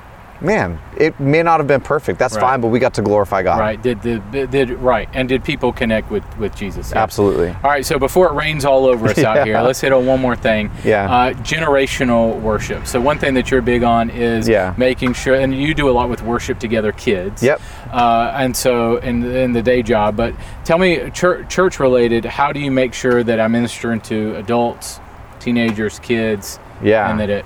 man, 0.41 0.79
it 0.97 1.19
may 1.19 1.41
not 1.43 1.59
have 1.59 1.67
been 1.67 1.81
perfect. 1.81 2.19
That's 2.19 2.35
Right. 2.35 2.41
fine, 2.41 2.61
but 2.61 2.67
we 2.67 2.79
got 2.79 2.93
to 2.95 3.01
glorify 3.01 3.41
God. 3.43 3.59
Right. 3.59 3.81
Did 3.81 4.01
the 4.01 4.19
did 4.47 4.69
right 4.71 5.07
and 5.13 5.27
did 5.29 5.43
people 5.43 5.71
connect 5.71 6.11
with 6.11 6.23
with 6.37 6.55
Jesus? 6.55 6.91
Yeah. 6.91 7.01
Absolutely. 7.03 7.49
All 7.49 7.69
right. 7.71 7.85
So 7.85 7.97
before 7.99 8.27
it 8.27 8.33
rains 8.33 8.65
all 8.65 8.85
over 8.85 9.07
us 9.07 9.17
out 9.23 9.45
here, 9.45 9.59
let's 9.61 9.81
hit 9.81 9.91
on 9.93 10.05
one 10.05 10.19
more 10.21 10.35
thing. 10.35 10.69
Yeah. 10.83 11.05
Uh, 11.11 11.33
generational 11.33 12.39
worship. 12.41 12.85
So 12.87 12.99
one 13.01 13.17
thing 13.17 13.33
that 13.35 13.49
you're 13.51 13.61
big 13.61 13.83
on 13.83 14.09
is 14.09 14.47
Yeah. 14.47 14.73
making 14.77 15.13
sure, 15.13 15.35
and 15.35 15.53
you 15.53 15.73
do 15.73 15.89
a 15.89 15.91
lot 15.91 16.09
with 16.09 16.21
worship 16.21 16.59
together 16.59 16.91
kids. 16.91 17.41
Yep. 17.41 17.61
Uh, 17.91 18.31
and 18.35 18.55
so 18.55 18.97
in 18.97 19.23
in 19.25 19.53
the 19.53 19.61
day 19.61 19.81
job, 19.81 20.15
but 20.15 20.33
tell 20.63 20.77
me 20.77 21.09
church 21.11 21.49
church 21.49 21.79
related. 21.79 22.25
How 22.25 22.51
do 22.51 22.59
you 22.59 22.71
make 22.71 22.93
sure 22.93 23.23
that 23.23 23.39
I'm 23.39 23.51
ministering 23.53 24.01
to 24.01 24.35
adults, 24.35 24.99
teenagers, 25.39 25.99
kids? 25.99 26.59
Yeah. 26.83 27.09
And 27.09 27.19
that 27.19 27.29
it 27.29 27.45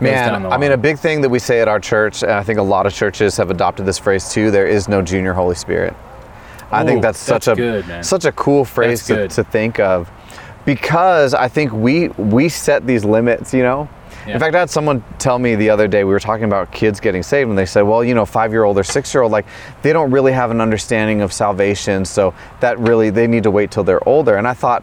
Man, 0.00 0.46
I 0.46 0.56
mean, 0.56 0.72
a 0.72 0.76
big 0.78 0.98
thing 0.98 1.20
that 1.20 1.28
we 1.28 1.38
say 1.38 1.60
at 1.60 1.68
our 1.68 1.78
church, 1.78 2.22
and 2.22 2.32
I 2.32 2.42
think 2.42 2.58
a 2.58 2.62
lot 2.62 2.86
of 2.86 2.94
churches 2.94 3.36
have 3.36 3.50
adopted 3.50 3.84
this 3.84 3.98
phrase 3.98 4.32
too. 4.32 4.50
There 4.50 4.66
is 4.66 4.88
no 4.88 5.02
junior 5.02 5.34
Holy 5.34 5.54
Spirit. 5.54 5.94
I 6.70 6.82
Ooh, 6.82 6.86
think 6.86 7.02
that's 7.02 7.18
such 7.18 7.44
that's 7.44 7.48
a 7.48 7.54
good, 7.54 8.04
such 8.04 8.24
a 8.24 8.32
cool 8.32 8.64
phrase 8.64 9.06
to, 9.08 9.28
to 9.28 9.44
think 9.44 9.78
of, 9.78 10.10
because 10.64 11.34
I 11.34 11.48
think 11.48 11.72
we 11.72 12.08
we 12.08 12.48
set 12.48 12.86
these 12.86 13.04
limits. 13.04 13.52
You 13.52 13.62
know. 13.62 13.88
Yeah. 14.26 14.34
In 14.34 14.40
fact, 14.40 14.54
I 14.54 14.60
had 14.60 14.70
someone 14.70 15.02
tell 15.18 15.38
me 15.38 15.54
the 15.54 15.70
other 15.70 15.88
day 15.88 16.04
we 16.04 16.12
were 16.12 16.20
talking 16.20 16.44
about 16.44 16.70
kids 16.72 17.00
getting 17.00 17.22
saved, 17.22 17.50
and 17.50 17.58
they 17.58 17.66
said, 17.66 17.82
"Well, 17.82 18.02
you 18.02 18.14
know, 18.14 18.24
five-year-old 18.24 18.78
or 18.78 18.84
six-year-old, 18.84 19.32
like 19.32 19.46
they 19.82 19.92
don't 19.92 20.10
really 20.10 20.32
have 20.32 20.50
an 20.50 20.60
understanding 20.60 21.20
of 21.20 21.32
salvation, 21.32 22.04
so 22.04 22.32
that 22.60 22.78
really 22.78 23.10
they 23.10 23.26
need 23.26 23.42
to 23.42 23.50
wait 23.50 23.70
till 23.70 23.84
they're 23.84 24.08
older." 24.08 24.36
And 24.36 24.48
I 24.48 24.54
thought. 24.54 24.82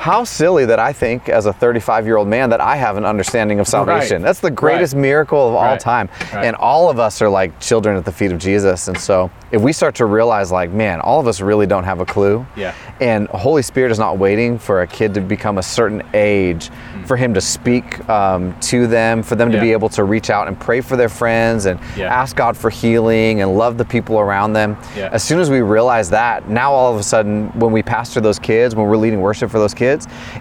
How 0.00 0.24
silly 0.24 0.64
that 0.64 0.78
I 0.78 0.94
think, 0.94 1.28
as 1.28 1.44
a 1.44 1.52
35 1.52 2.06
year 2.06 2.16
old 2.16 2.26
man, 2.26 2.48
that 2.50 2.60
I 2.62 2.76
have 2.76 2.96
an 2.96 3.04
understanding 3.04 3.60
of 3.60 3.68
salvation. 3.68 4.22
That's 4.22 4.40
the 4.40 4.50
greatest 4.50 4.94
Right. 4.94 5.02
miracle 5.02 5.46
of 5.50 5.54
all 5.54 5.62
Right. 5.62 5.78
time. 5.78 6.08
Right. 6.32 6.46
And 6.46 6.56
all 6.56 6.88
of 6.88 6.98
us 6.98 7.20
are 7.20 7.28
like 7.28 7.60
children 7.60 7.98
at 7.98 8.06
the 8.06 8.10
feet 8.12 8.32
of 8.32 8.38
Jesus. 8.38 8.88
And 8.88 8.96
so 8.96 9.28
if 9.52 9.60
we 9.60 9.74
start 9.74 9.94
to 9.96 10.06
realize, 10.06 10.50
like, 10.50 10.70
man, 10.70 11.00
all 11.02 11.20
of 11.20 11.26
us 11.28 11.42
really 11.42 11.66
don't 11.66 11.84
have 11.84 12.00
a 12.00 12.06
clue. 12.06 12.46
Yeah. 12.56 12.72
And 12.98 13.28
Holy 13.28 13.60
Spirit 13.60 13.92
is 13.92 13.98
not 13.98 14.16
waiting 14.16 14.58
for 14.58 14.80
a 14.80 14.86
kid 14.86 15.12
to 15.14 15.20
become 15.20 15.58
a 15.58 15.62
certain 15.62 16.02
age 16.14 16.70
for 17.04 17.18
him 17.18 17.34
to 17.34 17.40
speak 17.42 18.08
um, 18.08 18.54
to 18.62 18.86
them, 18.86 19.22
for 19.22 19.34
them 19.34 19.50
to 19.50 19.58
Yeah. 19.58 19.62
be 19.64 19.72
able 19.72 19.90
to 19.90 20.04
reach 20.04 20.30
out 20.30 20.48
and 20.48 20.58
pray 20.58 20.80
for 20.80 20.96
their 20.96 21.10
friends 21.10 21.66
and 21.66 21.78
Yeah. 21.94 22.06
ask 22.06 22.34
God 22.36 22.56
for 22.56 22.70
healing 22.70 23.42
and 23.42 23.58
love 23.58 23.76
the 23.76 23.84
people 23.84 24.18
around 24.18 24.54
them. 24.54 24.78
Yeah. 24.96 25.10
As 25.12 25.22
soon 25.22 25.40
as 25.40 25.50
we 25.50 25.60
realize 25.60 26.08
that, 26.08 26.48
now 26.48 26.72
all 26.72 26.90
of 26.94 26.98
a 26.98 27.02
sudden, 27.02 27.52
when 27.54 27.70
we 27.70 27.82
pastor 27.82 28.22
those 28.22 28.38
kids, 28.38 28.74
when 28.74 28.86
we're 28.86 28.96
leading 28.96 29.20
worship 29.20 29.50
for 29.50 29.58
those 29.58 29.74
kids, 29.74 29.89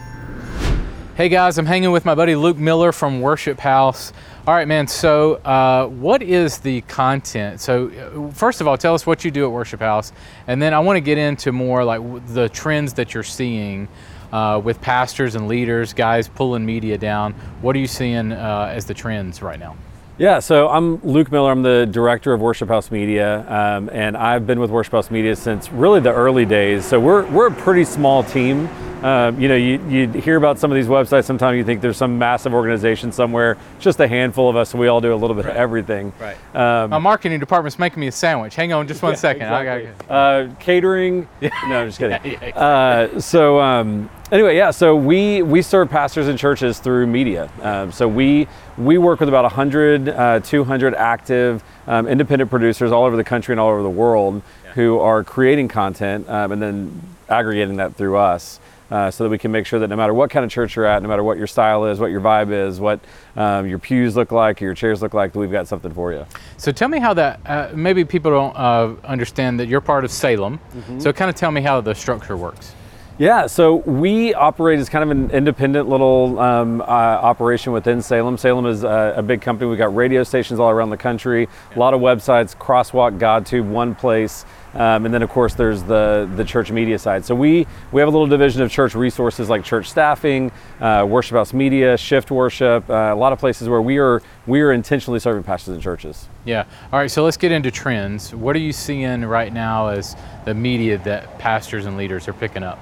Hey 1.15 1.29
guys, 1.29 1.57
I'm 1.57 1.65
hanging 1.65 1.91
with 1.91 2.05
my 2.05 2.15
buddy 2.15 2.35
Luke 2.35 2.57
Miller 2.57 2.93
from 2.93 3.19
Worship 3.19 3.59
House. 3.59 4.13
All 4.47 4.53
right, 4.53 4.67
man. 4.67 4.88
So, 4.88 5.33
uh, 5.35 5.88
what 5.88 6.21
is 6.21 6.59
the 6.59 6.79
content? 6.81 7.59
So, 7.59 7.89
uh, 7.89 8.31
first 8.31 8.61
of 8.61 8.69
all, 8.69 8.77
tell 8.77 8.95
us 8.95 9.05
what 9.05 9.25
you 9.25 9.29
do 9.29 9.43
at 9.43 9.51
Worship 9.51 9.81
House, 9.81 10.13
and 10.47 10.61
then 10.61 10.73
I 10.73 10.79
want 10.79 10.95
to 10.95 11.01
get 11.01 11.17
into 11.17 11.51
more 11.51 11.83
like 11.83 11.99
the 12.27 12.47
trends 12.47 12.93
that 12.93 13.13
you're 13.13 13.23
seeing 13.23 13.89
uh, 14.31 14.62
with 14.63 14.81
pastors 14.81 15.36
and 15.36 15.48
leaders, 15.48 15.93
guys 15.93 16.27
pulling 16.27 16.65
media 16.65 16.98
down. 16.98 17.33
What 17.62 17.75
are 17.75 17.79
you 17.79 17.88
seeing 17.88 18.31
uh, 18.31 18.71
as 18.74 18.86
the 18.86 18.93
trends 18.93 19.41
right 19.41 19.59
now? 19.59 19.75
Yeah, 20.17 20.39
so 20.39 20.67
I'm 20.67 20.98
Luke 21.05 21.31
Miller. 21.31 21.50
I'm 21.50 21.62
the 21.62 21.86
director 21.86 22.33
of 22.33 22.41
Worship 22.41 22.67
House 22.67 22.91
Media, 22.91 23.45
um, 23.50 23.89
and 23.93 24.17
I've 24.17 24.45
been 24.45 24.59
with 24.59 24.69
Worship 24.69 24.91
House 24.91 25.09
Media 25.09 25.33
since 25.33 25.71
really 25.71 26.01
the 26.01 26.13
early 26.13 26.45
days. 26.45 26.83
So 26.83 27.00
we're 27.00 27.25
we're 27.27 27.48
a 27.48 27.53
pretty 27.53 27.86
small 27.86 28.24
team. 28.24 28.67
Um, 29.01 29.39
you 29.39 29.48
know, 29.48 29.55
you, 29.55 29.81
you 29.88 30.09
hear 30.09 30.36
about 30.36 30.59
some 30.59 30.71
of 30.71 30.75
these 30.75 30.88
websites. 30.88 31.24
Sometimes 31.24 31.55
you 31.55 31.63
think 31.63 31.79
there's 31.79 31.95
some 31.95 32.19
massive 32.19 32.53
organization 32.53 33.13
somewhere. 33.13 33.55
Just 33.79 33.98
a 34.01 34.07
handful 34.09 34.50
of 34.50 34.57
us, 34.57 34.74
and 34.74 34.81
we 34.81 34.89
all 34.89 35.00
do 35.00 35.13
a 35.13 35.15
little 35.15 35.38
bit 35.38 35.45
of 35.45 35.55
everything. 35.55 36.12
Right. 36.19 36.36
Um, 36.53 36.89
My 36.89 36.98
marketing 36.98 37.39
department's 37.39 37.79
making 37.79 38.01
me 38.01 38.07
a 38.07 38.12
sandwich. 38.12 38.55
Hang 38.55 38.74
on, 38.74 38.89
just 38.89 39.01
one 39.01 39.15
second. 39.15 39.43
I 39.43 39.62
Exactly. 39.62 40.05
got 40.09 40.13
uh, 40.13 40.53
catering. 40.59 41.29
No, 41.41 41.79
I'm 41.79 41.88
just 41.88 41.98
kidding. 41.98 42.19
Yeah, 42.25 42.45
yeah, 42.45 42.57
uh, 42.57 43.19
so 43.21 43.57
um, 43.62 44.09
anyway, 44.31 44.55
yeah. 44.55 44.71
So 44.71 44.95
we 44.95 45.41
we 45.41 45.62
serve 45.62 45.89
pastors 45.89 46.27
and 46.27 46.38
churches 46.38 46.79
through 46.79 47.07
media. 47.07 47.50
Um, 47.62 47.91
so 47.91 48.07
we 48.07 48.48
we 48.77 48.98
work 48.98 49.19
with 49.19 49.29
about 49.29 49.43
100, 49.43 50.09
uh, 50.09 50.39
200 50.39 50.95
active 50.95 51.63
um, 51.88 52.07
independent 52.07 52.50
producers 52.50 52.91
all 52.91 53.05
over 53.05 53.17
the 53.17 53.24
country 53.24 53.53
and 53.53 53.59
all 53.59 53.69
over 53.69 53.83
the 53.83 53.89
world 53.89 54.41
who 54.75 55.00
are 55.00 55.24
creating 55.24 55.67
content 55.67 56.29
um, 56.29 56.51
and 56.51 56.62
then 56.62 57.01
aggregating 57.27 57.77
that 57.77 57.95
through 57.95 58.17
us. 58.17 58.59
Uh, 58.91 59.12
so 59.12 59.24
that 59.24 59.29
we 59.29 59.38
can 59.38 59.51
make 59.51 59.67
sure 59.67 59.79
that 59.79 59.88
no 59.88 59.95
matter 59.95 60.15
what 60.15 60.31
kind 60.31 60.43
of 60.43 60.50
church 60.50 60.75
you're 60.75 60.83
at, 60.86 61.03
no 61.03 61.07
matter 61.07 61.24
what 61.24 61.38
your 61.38 61.45
style 61.45 61.86
is, 61.86 62.00
what 62.00 62.09
your 62.09 62.21
vibe 62.21 62.51
is, 62.51 62.79
what 62.79 63.00
um, 63.36 63.67
your 63.67 63.77
pews 63.77 64.15
look 64.15 64.31
like, 64.31 64.59
your 64.59 64.74
chairs 64.74 65.00
look 65.00 65.13
like, 65.13 65.31
that 65.31 65.38
we've 65.38 65.51
got 65.51 65.67
something 65.67 65.93
for 65.93 66.12
you. 66.12 66.25
So 66.57 66.71
tell 66.71 66.88
me 66.88 66.98
how 66.98 67.13
that. 67.13 67.39
Uh, 67.45 67.69
maybe 67.75 68.03
people 68.03 68.31
don't 68.31 68.55
uh, 68.57 68.95
understand 69.03 69.59
that 69.59 69.67
you're 69.67 69.79
part 69.79 70.05
of 70.05 70.12
Salem. 70.12 70.59
So 70.98 71.13
kind 71.13 71.29
of 71.29 71.36
tell 71.36 71.51
me 71.51 71.62
how 71.62 71.81
the 71.81 71.93
structure 71.93 72.36
works. 72.36 72.74
Yeah, 73.19 73.47
so 73.47 73.75
we 73.75 74.33
operate 74.33 74.79
as 74.79 74.88
kind 74.88 75.03
of 75.03 75.11
an 75.11 75.29
independent 75.31 75.89
little 75.89 76.39
um, 76.39 76.79
uh, 76.79 76.85
operation 76.85 77.73
within 77.73 78.01
Salem. 78.01 78.38
Salem 78.38 78.65
is 78.65 78.85
a, 78.85 79.15
a 79.17 79.21
big 79.21 79.41
company. 79.41 79.69
We've 79.69 79.77
got 79.77 79.93
radio 79.93 80.23
stations 80.23 80.57
all 80.57 80.69
around 80.69 80.89
the 80.89 80.95
country, 80.95 81.49
a 81.75 81.77
lot 81.77 81.93
of 81.93 81.99
websites, 81.99 82.55
Crosswalk, 82.55 83.19
GodTube, 83.19 83.69
One 83.69 83.93
Place, 83.93 84.45
um, 84.73 85.03
and 85.03 85.13
then 85.13 85.21
of 85.21 85.29
course 85.29 85.53
there's 85.53 85.83
the 85.83 86.31
the 86.38 86.45
church 86.45 86.71
media 86.71 86.97
side. 86.97 87.25
So 87.25 87.35
we 87.35 87.67
we 87.91 87.99
have 87.99 88.07
a 88.07 88.11
little 88.11 88.25
division 88.25 88.61
of 88.61 88.71
church 88.71 88.95
resources 88.95 89.49
like 89.49 89.65
church 89.65 89.89
staffing, 89.89 90.49
uh, 90.79 91.05
worship 91.05 91.35
house 91.35 91.51
media, 91.51 91.97
shift 91.97 92.31
worship, 92.31 92.89
uh, 92.89 93.11
a 93.11 93.15
lot 93.15 93.33
of 93.33 93.39
places 93.39 93.67
where 93.67 93.81
we 93.81 93.97
are 93.97 94.21
we 94.47 94.61
are 94.61 94.71
intentionally 94.71 95.19
serving 95.19 95.43
pastors 95.43 95.73
and 95.73 95.83
churches. 95.83 96.29
Yeah. 96.45 96.63
All 96.93 96.99
right. 96.99 97.11
So 97.11 97.25
let's 97.25 97.35
get 97.35 97.51
into 97.51 97.69
trends. 97.69 98.33
What 98.33 98.55
are 98.55 98.59
you 98.59 98.71
seeing 98.71 99.25
right 99.25 99.51
now 99.51 99.89
as 99.89 100.15
the 100.45 100.53
media 100.53 100.97
that 100.99 101.38
pastors 101.38 101.85
and 101.85 101.97
leaders 101.97 102.25
are 102.29 102.33
picking 102.33 102.63
up? 102.63 102.79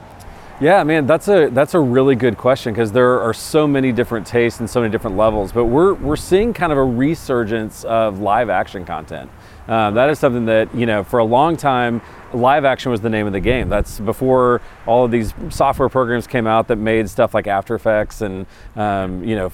Yeah, 0.59 0.83
man, 0.83 1.05
that's 1.05 1.27
a 1.27 1.49
that's 1.49 1.75
a 1.75 1.79
really 1.79 2.15
good 2.15 2.35
question 2.35 2.73
because 2.73 2.91
there 2.91 3.21
are 3.21 3.33
so 3.33 3.67
many 3.67 3.91
different 3.91 4.25
tastes 4.25 4.59
and 4.59 4.67
so 4.67 4.81
many 4.81 4.91
different 4.91 5.15
levels. 5.15 5.51
But 5.51 5.65
we're 5.65 5.93
we're 5.93 6.15
seeing 6.15 6.51
kind 6.51 6.71
of 6.71 6.79
a 6.79 6.83
resurgence 6.83 7.83
of 7.83 8.21
live 8.21 8.49
action 8.49 8.83
content. 8.83 9.29
Um, 9.67 9.95
that 9.95 10.09
is 10.09 10.19
something 10.19 10.45
that 10.45 10.73
you 10.73 10.85
know 10.85 11.03
for 11.03 11.19
a 11.19 11.25
long 11.25 11.57
time, 11.57 12.01
live 12.33 12.65
action 12.65 12.91
was 12.91 13.01
the 13.01 13.09
name 13.09 13.27
of 13.27 13.33
the 13.33 13.39
game. 13.39 13.69
That's 13.69 13.99
before 13.99 14.61
all 14.85 15.05
of 15.05 15.11
these 15.11 15.33
software 15.49 15.89
programs 15.89 16.27
came 16.27 16.47
out 16.47 16.67
that 16.67 16.77
made 16.77 17.09
stuff 17.09 17.33
like 17.33 17.47
After 17.47 17.75
Effects 17.75 18.21
and 18.21 18.45
um, 18.75 19.23
you 19.23 19.35
know 19.35 19.51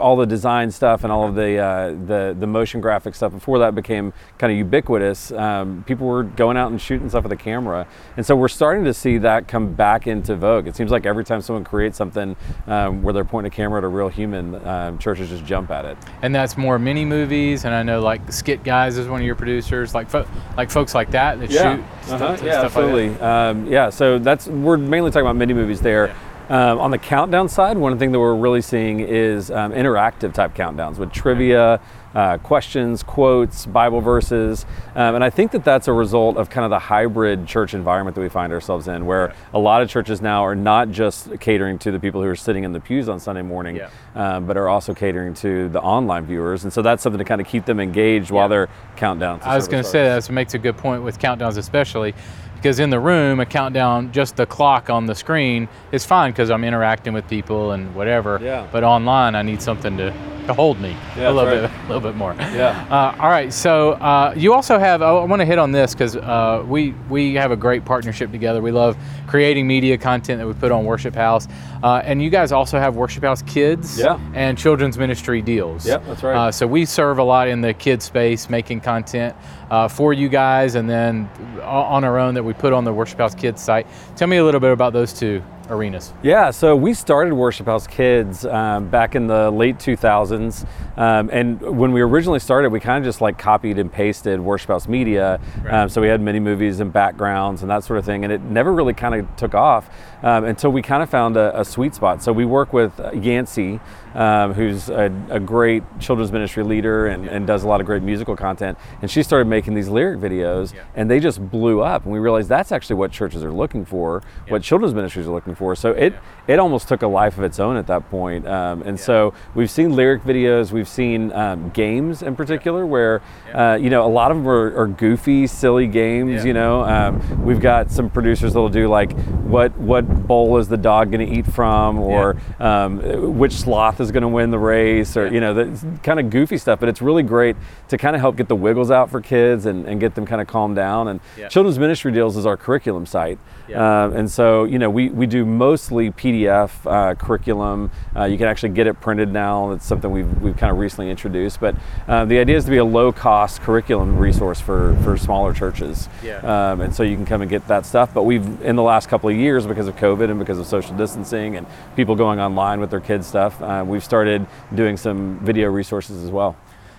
all 0.00 0.16
the 0.16 0.26
design 0.26 0.70
stuff 0.70 1.04
and 1.04 1.12
all 1.12 1.28
of 1.28 1.34
the 1.34 1.58
uh, 1.58 1.90
the 2.06 2.36
the 2.38 2.46
motion 2.46 2.80
graphic 2.80 3.14
stuff. 3.14 3.32
Before 3.32 3.58
that 3.60 3.74
became 3.74 4.12
kind 4.38 4.52
of 4.52 4.58
ubiquitous, 4.58 5.32
um, 5.32 5.84
people 5.86 6.06
were 6.06 6.24
going 6.24 6.56
out 6.56 6.70
and 6.70 6.80
shooting 6.80 7.08
stuff 7.08 7.22
with 7.24 7.32
a 7.32 7.36
camera, 7.36 7.86
and 8.16 8.24
so 8.24 8.34
we're 8.34 8.48
starting 8.48 8.84
to 8.84 8.94
see 8.94 9.18
that 9.18 9.48
come 9.48 9.72
back 9.74 10.06
into 10.06 10.34
vogue. 10.36 10.66
It 10.66 10.76
seems 10.76 10.90
like 10.90 11.06
every 11.06 11.24
time 11.24 11.40
someone 11.40 11.64
creates 11.64 11.96
something 11.96 12.36
um, 12.66 13.02
where 13.02 13.12
they're 13.12 13.24
pointing 13.24 13.52
a 13.52 13.54
camera 13.54 13.78
at 13.78 13.84
a 13.84 13.88
real 13.88 14.08
human, 14.08 14.54
um, 14.66 14.98
churches 14.98 15.28
just 15.28 15.44
jump 15.44 15.70
at 15.70 15.84
it. 15.84 15.96
And 16.22 16.34
that's 16.34 16.56
more 16.56 16.78
mini 16.78 17.04
movies. 17.04 17.64
And 17.64 17.74
I 17.74 17.82
know 17.82 18.00
like 18.00 18.32
Skit 18.32 18.64
Guys 18.64 18.98
is 18.98 19.08
one 19.08 19.17
of 19.20 19.26
your 19.26 19.34
producers, 19.36 19.94
like 19.94 20.08
fo- 20.10 20.26
like 20.56 20.70
folks 20.70 20.94
like 20.94 21.10
that 21.12 21.38
that 21.40 21.50
shoot 21.50 21.56
stuff, 21.58 21.80
Uh-huh. 21.80 22.36
stuff 22.36 22.42
yeah, 22.42 22.62
like 22.62 22.62
that. 22.62 22.64
absolutely. 22.64 23.20
um, 23.20 23.66
yeah, 23.66 23.90
so 23.90 24.18
that's 24.18 24.46
we're 24.46 24.76
mainly 24.76 25.10
talking 25.10 25.26
about 25.26 25.36
mini 25.36 25.54
movies 25.54 25.80
there. 25.80 26.14
Um, 26.48 26.78
on 26.78 26.90
the 26.90 26.96
countdown 26.98 27.50
side, 27.50 27.76
one 27.76 27.98
thing 27.98 28.10
that 28.12 28.18
we're 28.18 28.34
really 28.34 28.62
seeing 28.62 29.00
is 29.00 29.50
um, 29.50 29.72
interactive 29.72 30.32
type 30.32 30.54
countdowns 30.54 30.96
with 30.96 31.12
trivia, 31.12 31.78
uh, 32.14 32.38
questions, 32.38 33.02
quotes, 33.02 33.66
Bible 33.66 34.00
verses, 34.00 34.64
um, 34.96 35.14
and 35.14 35.22
I 35.22 35.28
think 35.28 35.52
that 35.52 35.62
that's 35.62 35.88
a 35.88 35.92
result 35.92 36.38
of 36.38 36.48
kind 36.48 36.64
of 36.64 36.70
the 36.70 36.78
hybrid 36.78 37.46
church 37.46 37.74
environment 37.74 38.14
that 38.14 38.22
we 38.22 38.30
find 38.30 38.50
ourselves 38.50 38.88
in, 38.88 39.04
where 39.04 39.34
a 39.52 39.58
lot 39.58 39.82
of 39.82 39.90
churches 39.90 40.22
now 40.22 40.42
are 40.42 40.54
not 40.54 40.90
just 40.90 41.38
catering 41.38 41.78
to 41.80 41.90
the 41.92 42.00
people 42.00 42.22
who 42.22 42.28
are 42.28 42.34
sitting 42.34 42.64
in 42.64 42.72
the 42.72 42.80
pews 42.80 43.10
on 43.10 43.20
Sunday 43.20 43.42
morning, 43.42 43.76
Yeah. 43.76 43.90
um, 44.14 44.46
but 44.46 44.56
are 44.56 44.70
also 44.70 44.94
catering 44.94 45.34
to 45.34 45.68
the 45.68 45.82
online 45.82 46.24
viewers, 46.24 46.64
and 46.64 46.72
so 46.72 46.80
that's 46.80 47.02
something 47.02 47.18
to 47.18 47.26
kind 47.26 47.42
of 47.42 47.46
keep 47.46 47.66
them 47.66 47.78
engaged 47.78 48.30
while 48.30 48.48
they're 48.48 48.70
countdown. 48.96 49.40
to 49.40 49.46
I 49.48 49.54
was 49.54 49.68
going 49.68 49.82
to 49.82 49.88
say 49.88 50.04
that 50.04 50.30
makes 50.30 50.54
a 50.54 50.58
good 50.58 50.78
point 50.78 51.02
with 51.02 51.18
countdowns, 51.18 51.58
especially 51.58 52.14
because 52.58 52.80
in 52.80 52.90
the 52.90 52.98
room, 52.98 53.38
a 53.38 53.46
countdown, 53.46 54.10
just 54.12 54.36
the 54.36 54.44
clock 54.44 54.90
on 54.90 55.06
the 55.06 55.14
screen 55.14 55.68
is 55.92 56.04
fine 56.04 56.32
because 56.32 56.50
I'm 56.50 56.64
interacting 56.64 57.12
with 57.12 57.28
people 57.28 57.70
and 57.70 57.94
whatever. 57.94 58.40
Yeah. 58.42 58.66
But 58.72 58.82
online, 58.82 59.36
I 59.36 59.42
need 59.42 59.62
something 59.62 59.96
to, 59.96 60.12
to 60.48 60.54
hold 60.54 60.80
me 60.80 60.96
Yeah, 61.16 61.28
a 61.28 61.32
little 61.32 61.44
that's 61.58 61.72
bit, 61.72 61.80
a 61.84 61.86
little 61.92 62.00
bit 62.00 62.16
more. 62.16 62.34
Yeah. 62.34 62.86
Uh, 62.90 63.14
all 63.22 63.28
right. 63.28 63.52
So 63.52 63.92
uh, 63.92 64.34
you 64.36 64.52
also 64.52 64.78
have. 64.78 65.02
I 65.02 65.12
want 65.24 65.40
to 65.40 65.46
hit 65.46 65.58
on 65.58 65.70
this 65.72 65.94
because 65.94 66.16
uh, 66.16 66.64
we 66.66 66.92
we 67.08 67.34
have 67.34 67.50
a 67.52 67.56
great 67.56 67.84
partnership 67.84 68.32
together. 68.32 68.60
We 68.60 68.72
love 68.72 68.96
creating 69.26 69.66
media 69.66 69.96
content 69.98 70.40
that 70.40 70.46
we 70.46 70.54
put 70.54 70.72
on 70.72 70.84
Worship 70.84 71.14
House, 71.14 71.46
uh, 71.82 72.00
and 72.04 72.22
you 72.22 72.30
guys 72.30 72.50
also 72.50 72.78
have 72.78 72.96
Worship 72.96 73.22
House 73.22 73.42
Kids 73.42 73.98
Yeah. 73.98 74.18
and 74.34 74.56
children's 74.58 74.96
ministry 74.98 75.42
deals. 75.42 75.86
Yep, 75.86 76.04
that's 76.06 76.22
right. 76.22 76.36
Uh, 76.48 76.52
so 76.52 76.66
we 76.66 76.84
serve 76.86 77.18
a 77.18 77.22
lot 77.24 77.46
in 77.48 77.60
the 77.60 77.74
kid 77.74 78.02
space, 78.02 78.48
making 78.48 78.80
content 78.80 79.36
uh, 79.70 79.86
for 79.86 80.12
you 80.14 80.28
guys, 80.30 80.74
and 80.74 80.88
then 80.88 81.28
on 81.62 82.04
our 82.04 82.18
own 82.18 82.34
that 82.34 82.42
we 82.42 82.54
put 82.54 82.72
on 82.72 82.84
the 82.84 82.92
Worship 82.92 83.18
House 83.18 83.34
Kids 83.34 83.62
site. 83.62 83.86
Tell 84.16 84.28
me 84.28 84.38
a 84.38 84.44
little 84.44 84.60
bit 84.60 84.72
about 84.72 84.92
those 84.94 85.12
two 85.12 85.42
arenas. 85.68 86.12
Yeah, 86.22 86.50
so 86.50 86.74
we 86.74 86.94
started 86.94 87.34
Worship 87.34 87.66
House 87.66 87.86
Kids 87.86 88.44
um, 88.46 88.88
back 88.88 89.14
in 89.14 89.26
the 89.26 89.50
late 89.50 89.78
2000s. 89.78 90.66
Um, 90.96 91.30
and 91.32 91.60
when 91.60 91.92
we 91.92 92.00
originally 92.00 92.40
started, 92.40 92.70
we 92.70 92.80
kind 92.80 92.98
of 92.98 93.08
just 93.08 93.20
like 93.20 93.38
copied 93.38 93.78
and 93.78 93.92
pasted 93.92 94.40
Worship 94.40 94.68
House 94.68 94.88
Media. 94.88 95.40
Um, 95.68 95.88
so 95.88 96.00
we 96.00 96.08
had 96.08 96.20
mini 96.20 96.40
movies 96.40 96.80
and 96.80 96.92
backgrounds 96.92 97.62
and 97.62 97.70
that 97.70 97.84
sort 97.84 97.98
of 97.98 98.04
thing. 98.04 98.24
And 98.24 98.32
it 98.32 98.42
never 98.42 98.72
really 98.72 98.94
kind 98.94 99.14
of 99.14 99.36
took 99.36 99.54
off 99.54 99.90
um, 100.22 100.44
until 100.44 100.70
we 100.70 100.82
kind 100.82 101.02
of 101.02 101.10
found 101.10 101.36
a, 101.36 101.60
a 101.60 101.64
sweet 101.64 101.94
spot. 101.94 102.22
So 102.22 102.32
we 102.32 102.44
work 102.44 102.72
with 102.72 102.98
uh, 102.98 103.12
Yancy, 103.12 103.80
um, 104.14 104.52
who's 104.54 104.88
a, 104.88 105.12
a 105.30 105.40
great 105.40 105.82
children's 106.00 106.32
ministry 106.32 106.62
leader 106.62 107.06
and, 107.06 107.26
and 107.28 107.46
does 107.46 107.64
a 107.64 107.68
lot 107.68 107.80
of 107.80 107.86
great 107.86 108.02
musical 108.02 108.36
content. 108.36 108.78
And 109.00 109.10
she 109.10 109.22
started 109.22 109.46
making 109.46 109.74
these 109.74 109.88
lyric 109.88 110.18
videos 110.18 110.74
and 110.94 111.10
they 111.10 111.20
just 111.20 111.50
blew 111.50 111.80
up. 111.80 112.04
And 112.04 112.12
we 112.12 112.18
realized 112.18 112.48
that's 112.48 112.72
actually 112.72 112.96
what 112.96 113.12
churches 113.12 113.44
are 113.44 113.52
looking 113.52 113.84
for, 113.84 114.22
what 114.48 114.62
children's 114.62 114.94
ministries 114.94 115.26
are 115.26 115.32
looking 115.32 115.54
for. 115.54 115.76
So 115.76 115.92
it, 115.92 116.14
it 116.48 116.58
almost 116.58 116.88
took 116.88 117.02
a 117.02 117.06
life 117.06 117.36
of 117.36 117.44
its 117.44 117.60
own 117.60 117.76
at 117.76 117.86
that 117.86 118.08
point. 118.10 118.46
Um, 118.48 118.82
and 118.82 118.98
so 118.98 119.34
we've 119.54 119.70
seen 119.70 119.94
lyric 119.94 120.22
videos, 120.24 120.72
we've 120.72 120.88
seen 120.88 121.30
um, 121.32 121.68
games 121.70 122.22
in 122.22 122.34
particular 122.34 122.86
where, 122.86 123.20
uh, 123.54 123.78
you 123.80 123.90
know, 123.90 124.06
a 124.06 124.08
lot 124.08 124.30
of 124.30 124.38
them 124.38 124.48
are, 124.48 124.74
are 124.74 124.86
goofy, 124.86 125.46
silly 125.46 125.86
games, 125.86 126.44
you 126.46 126.54
know. 126.54 126.82
Um, 126.82 127.44
we've 127.44 127.60
got 127.60 127.90
some 127.90 128.08
producers 128.08 128.54
that'll 128.54 128.70
do 128.70 128.88
like, 128.88 129.12
what, 129.42 129.76
what 129.76 130.26
bowl 130.26 130.56
is 130.56 130.68
the 130.68 130.78
dog 130.78 131.12
going 131.12 131.26
to 131.28 131.32
eat 131.38 131.46
from 131.46 131.98
or 131.98 132.40
um, 132.58 133.38
which 133.38 133.52
sloth 133.52 134.00
is 134.00 134.10
going 134.10 134.22
to 134.22 134.28
win 134.28 134.50
the 134.50 134.58
race 134.58 135.16
or, 135.18 135.28
you 135.28 135.40
know, 135.40 135.52
that's 135.52 135.84
kind 136.02 136.18
of 136.18 136.30
goofy 136.30 136.56
stuff. 136.56 136.80
But 136.80 136.88
it's 136.88 137.02
really 137.02 137.22
great 137.22 137.56
to 137.88 137.98
kind 137.98 138.16
of 138.16 138.20
help 138.20 138.36
get 138.36 138.48
the 138.48 138.56
wiggles 138.56 138.90
out 138.90 139.10
for 139.10 139.20
kids 139.20 139.66
and, 139.66 139.86
and 139.86 140.00
get 140.00 140.14
them 140.14 140.24
kind 140.24 140.40
of 140.40 140.46
calmed 140.48 140.76
down. 140.76 141.08
And 141.08 141.20
Children's 141.50 141.78
Ministry 141.78 142.10
Deals 142.10 142.38
is 142.38 142.46
our 142.46 142.56
curriculum 142.56 143.04
site. 143.04 143.38
Um, 143.74 144.16
and 144.16 144.30
so, 144.30 144.64
you 144.64 144.78
know, 144.78 144.88
we, 144.88 145.10
we 145.10 145.26
do 145.26 145.44
mostly 145.44 146.10
PDF 146.38 146.70
uh, 146.86 147.14
curriculum. 147.14 147.90
Uh, 148.14 148.24
you 148.24 148.38
can 148.38 148.46
actually 148.46 148.70
get 148.70 148.86
it 148.86 149.00
printed 149.00 149.32
now. 149.32 149.70
That's 149.70 149.86
something 149.86 150.10
we've, 150.10 150.42
we've 150.42 150.56
kind 150.56 150.70
of 150.70 150.78
recently 150.78 151.10
introduced. 151.10 151.60
But 151.60 151.74
uh, 152.06 152.24
the 152.24 152.38
idea 152.38 152.56
is 152.56 152.64
to 152.64 152.70
be 152.70 152.76
a 152.76 152.84
low 152.84 153.12
cost 153.12 153.60
curriculum 153.62 154.18
resource 154.18 154.60
for, 154.60 154.96
for 155.02 155.16
smaller 155.16 155.52
churches. 155.52 156.08
Yeah. 156.22 156.38
Um, 156.38 156.80
and 156.80 156.94
so 156.94 157.02
you 157.02 157.16
can 157.16 157.26
come 157.26 157.40
and 157.42 157.50
get 157.50 157.66
that 157.68 157.86
stuff. 157.86 158.12
But 158.14 158.22
we've, 158.24 158.46
in 158.62 158.76
the 158.76 158.82
last 158.82 159.08
couple 159.08 159.28
of 159.28 159.36
years, 159.36 159.66
because 159.66 159.88
of 159.88 159.96
COVID 159.96 160.30
and 160.30 160.38
because 160.38 160.58
of 160.58 160.66
social 160.66 160.96
distancing 160.96 161.56
and 161.56 161.66
people 161.96 162.14
going 162.14 162.40
online 162.40 162.80
with 162.80 162.90
their 162.90 163.00
kids' 163.00 163.26
stuff, 163.26 163.60
uh, 163.62 163.84
we've 163.86 164.04
started 164.04 164.46
doing 164.74 164.96
some 164.96 165.38
video 165.40 165.68
resources 165.70 166.22
as 166.22 166.30
well. 166.30 166.56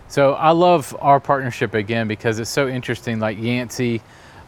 So 0.07 0.33
I 0.33 0.51
love 0.51 0.95
our 1.01 1.19
partnership 1.19 1.75
again 1.75 2.07
because 2.07 2.39
it's 2.39 2.49
so 2.49 2.67
interesting. 2.67 3.19
Like 3.19 3.37
Yancy 3.37 4.01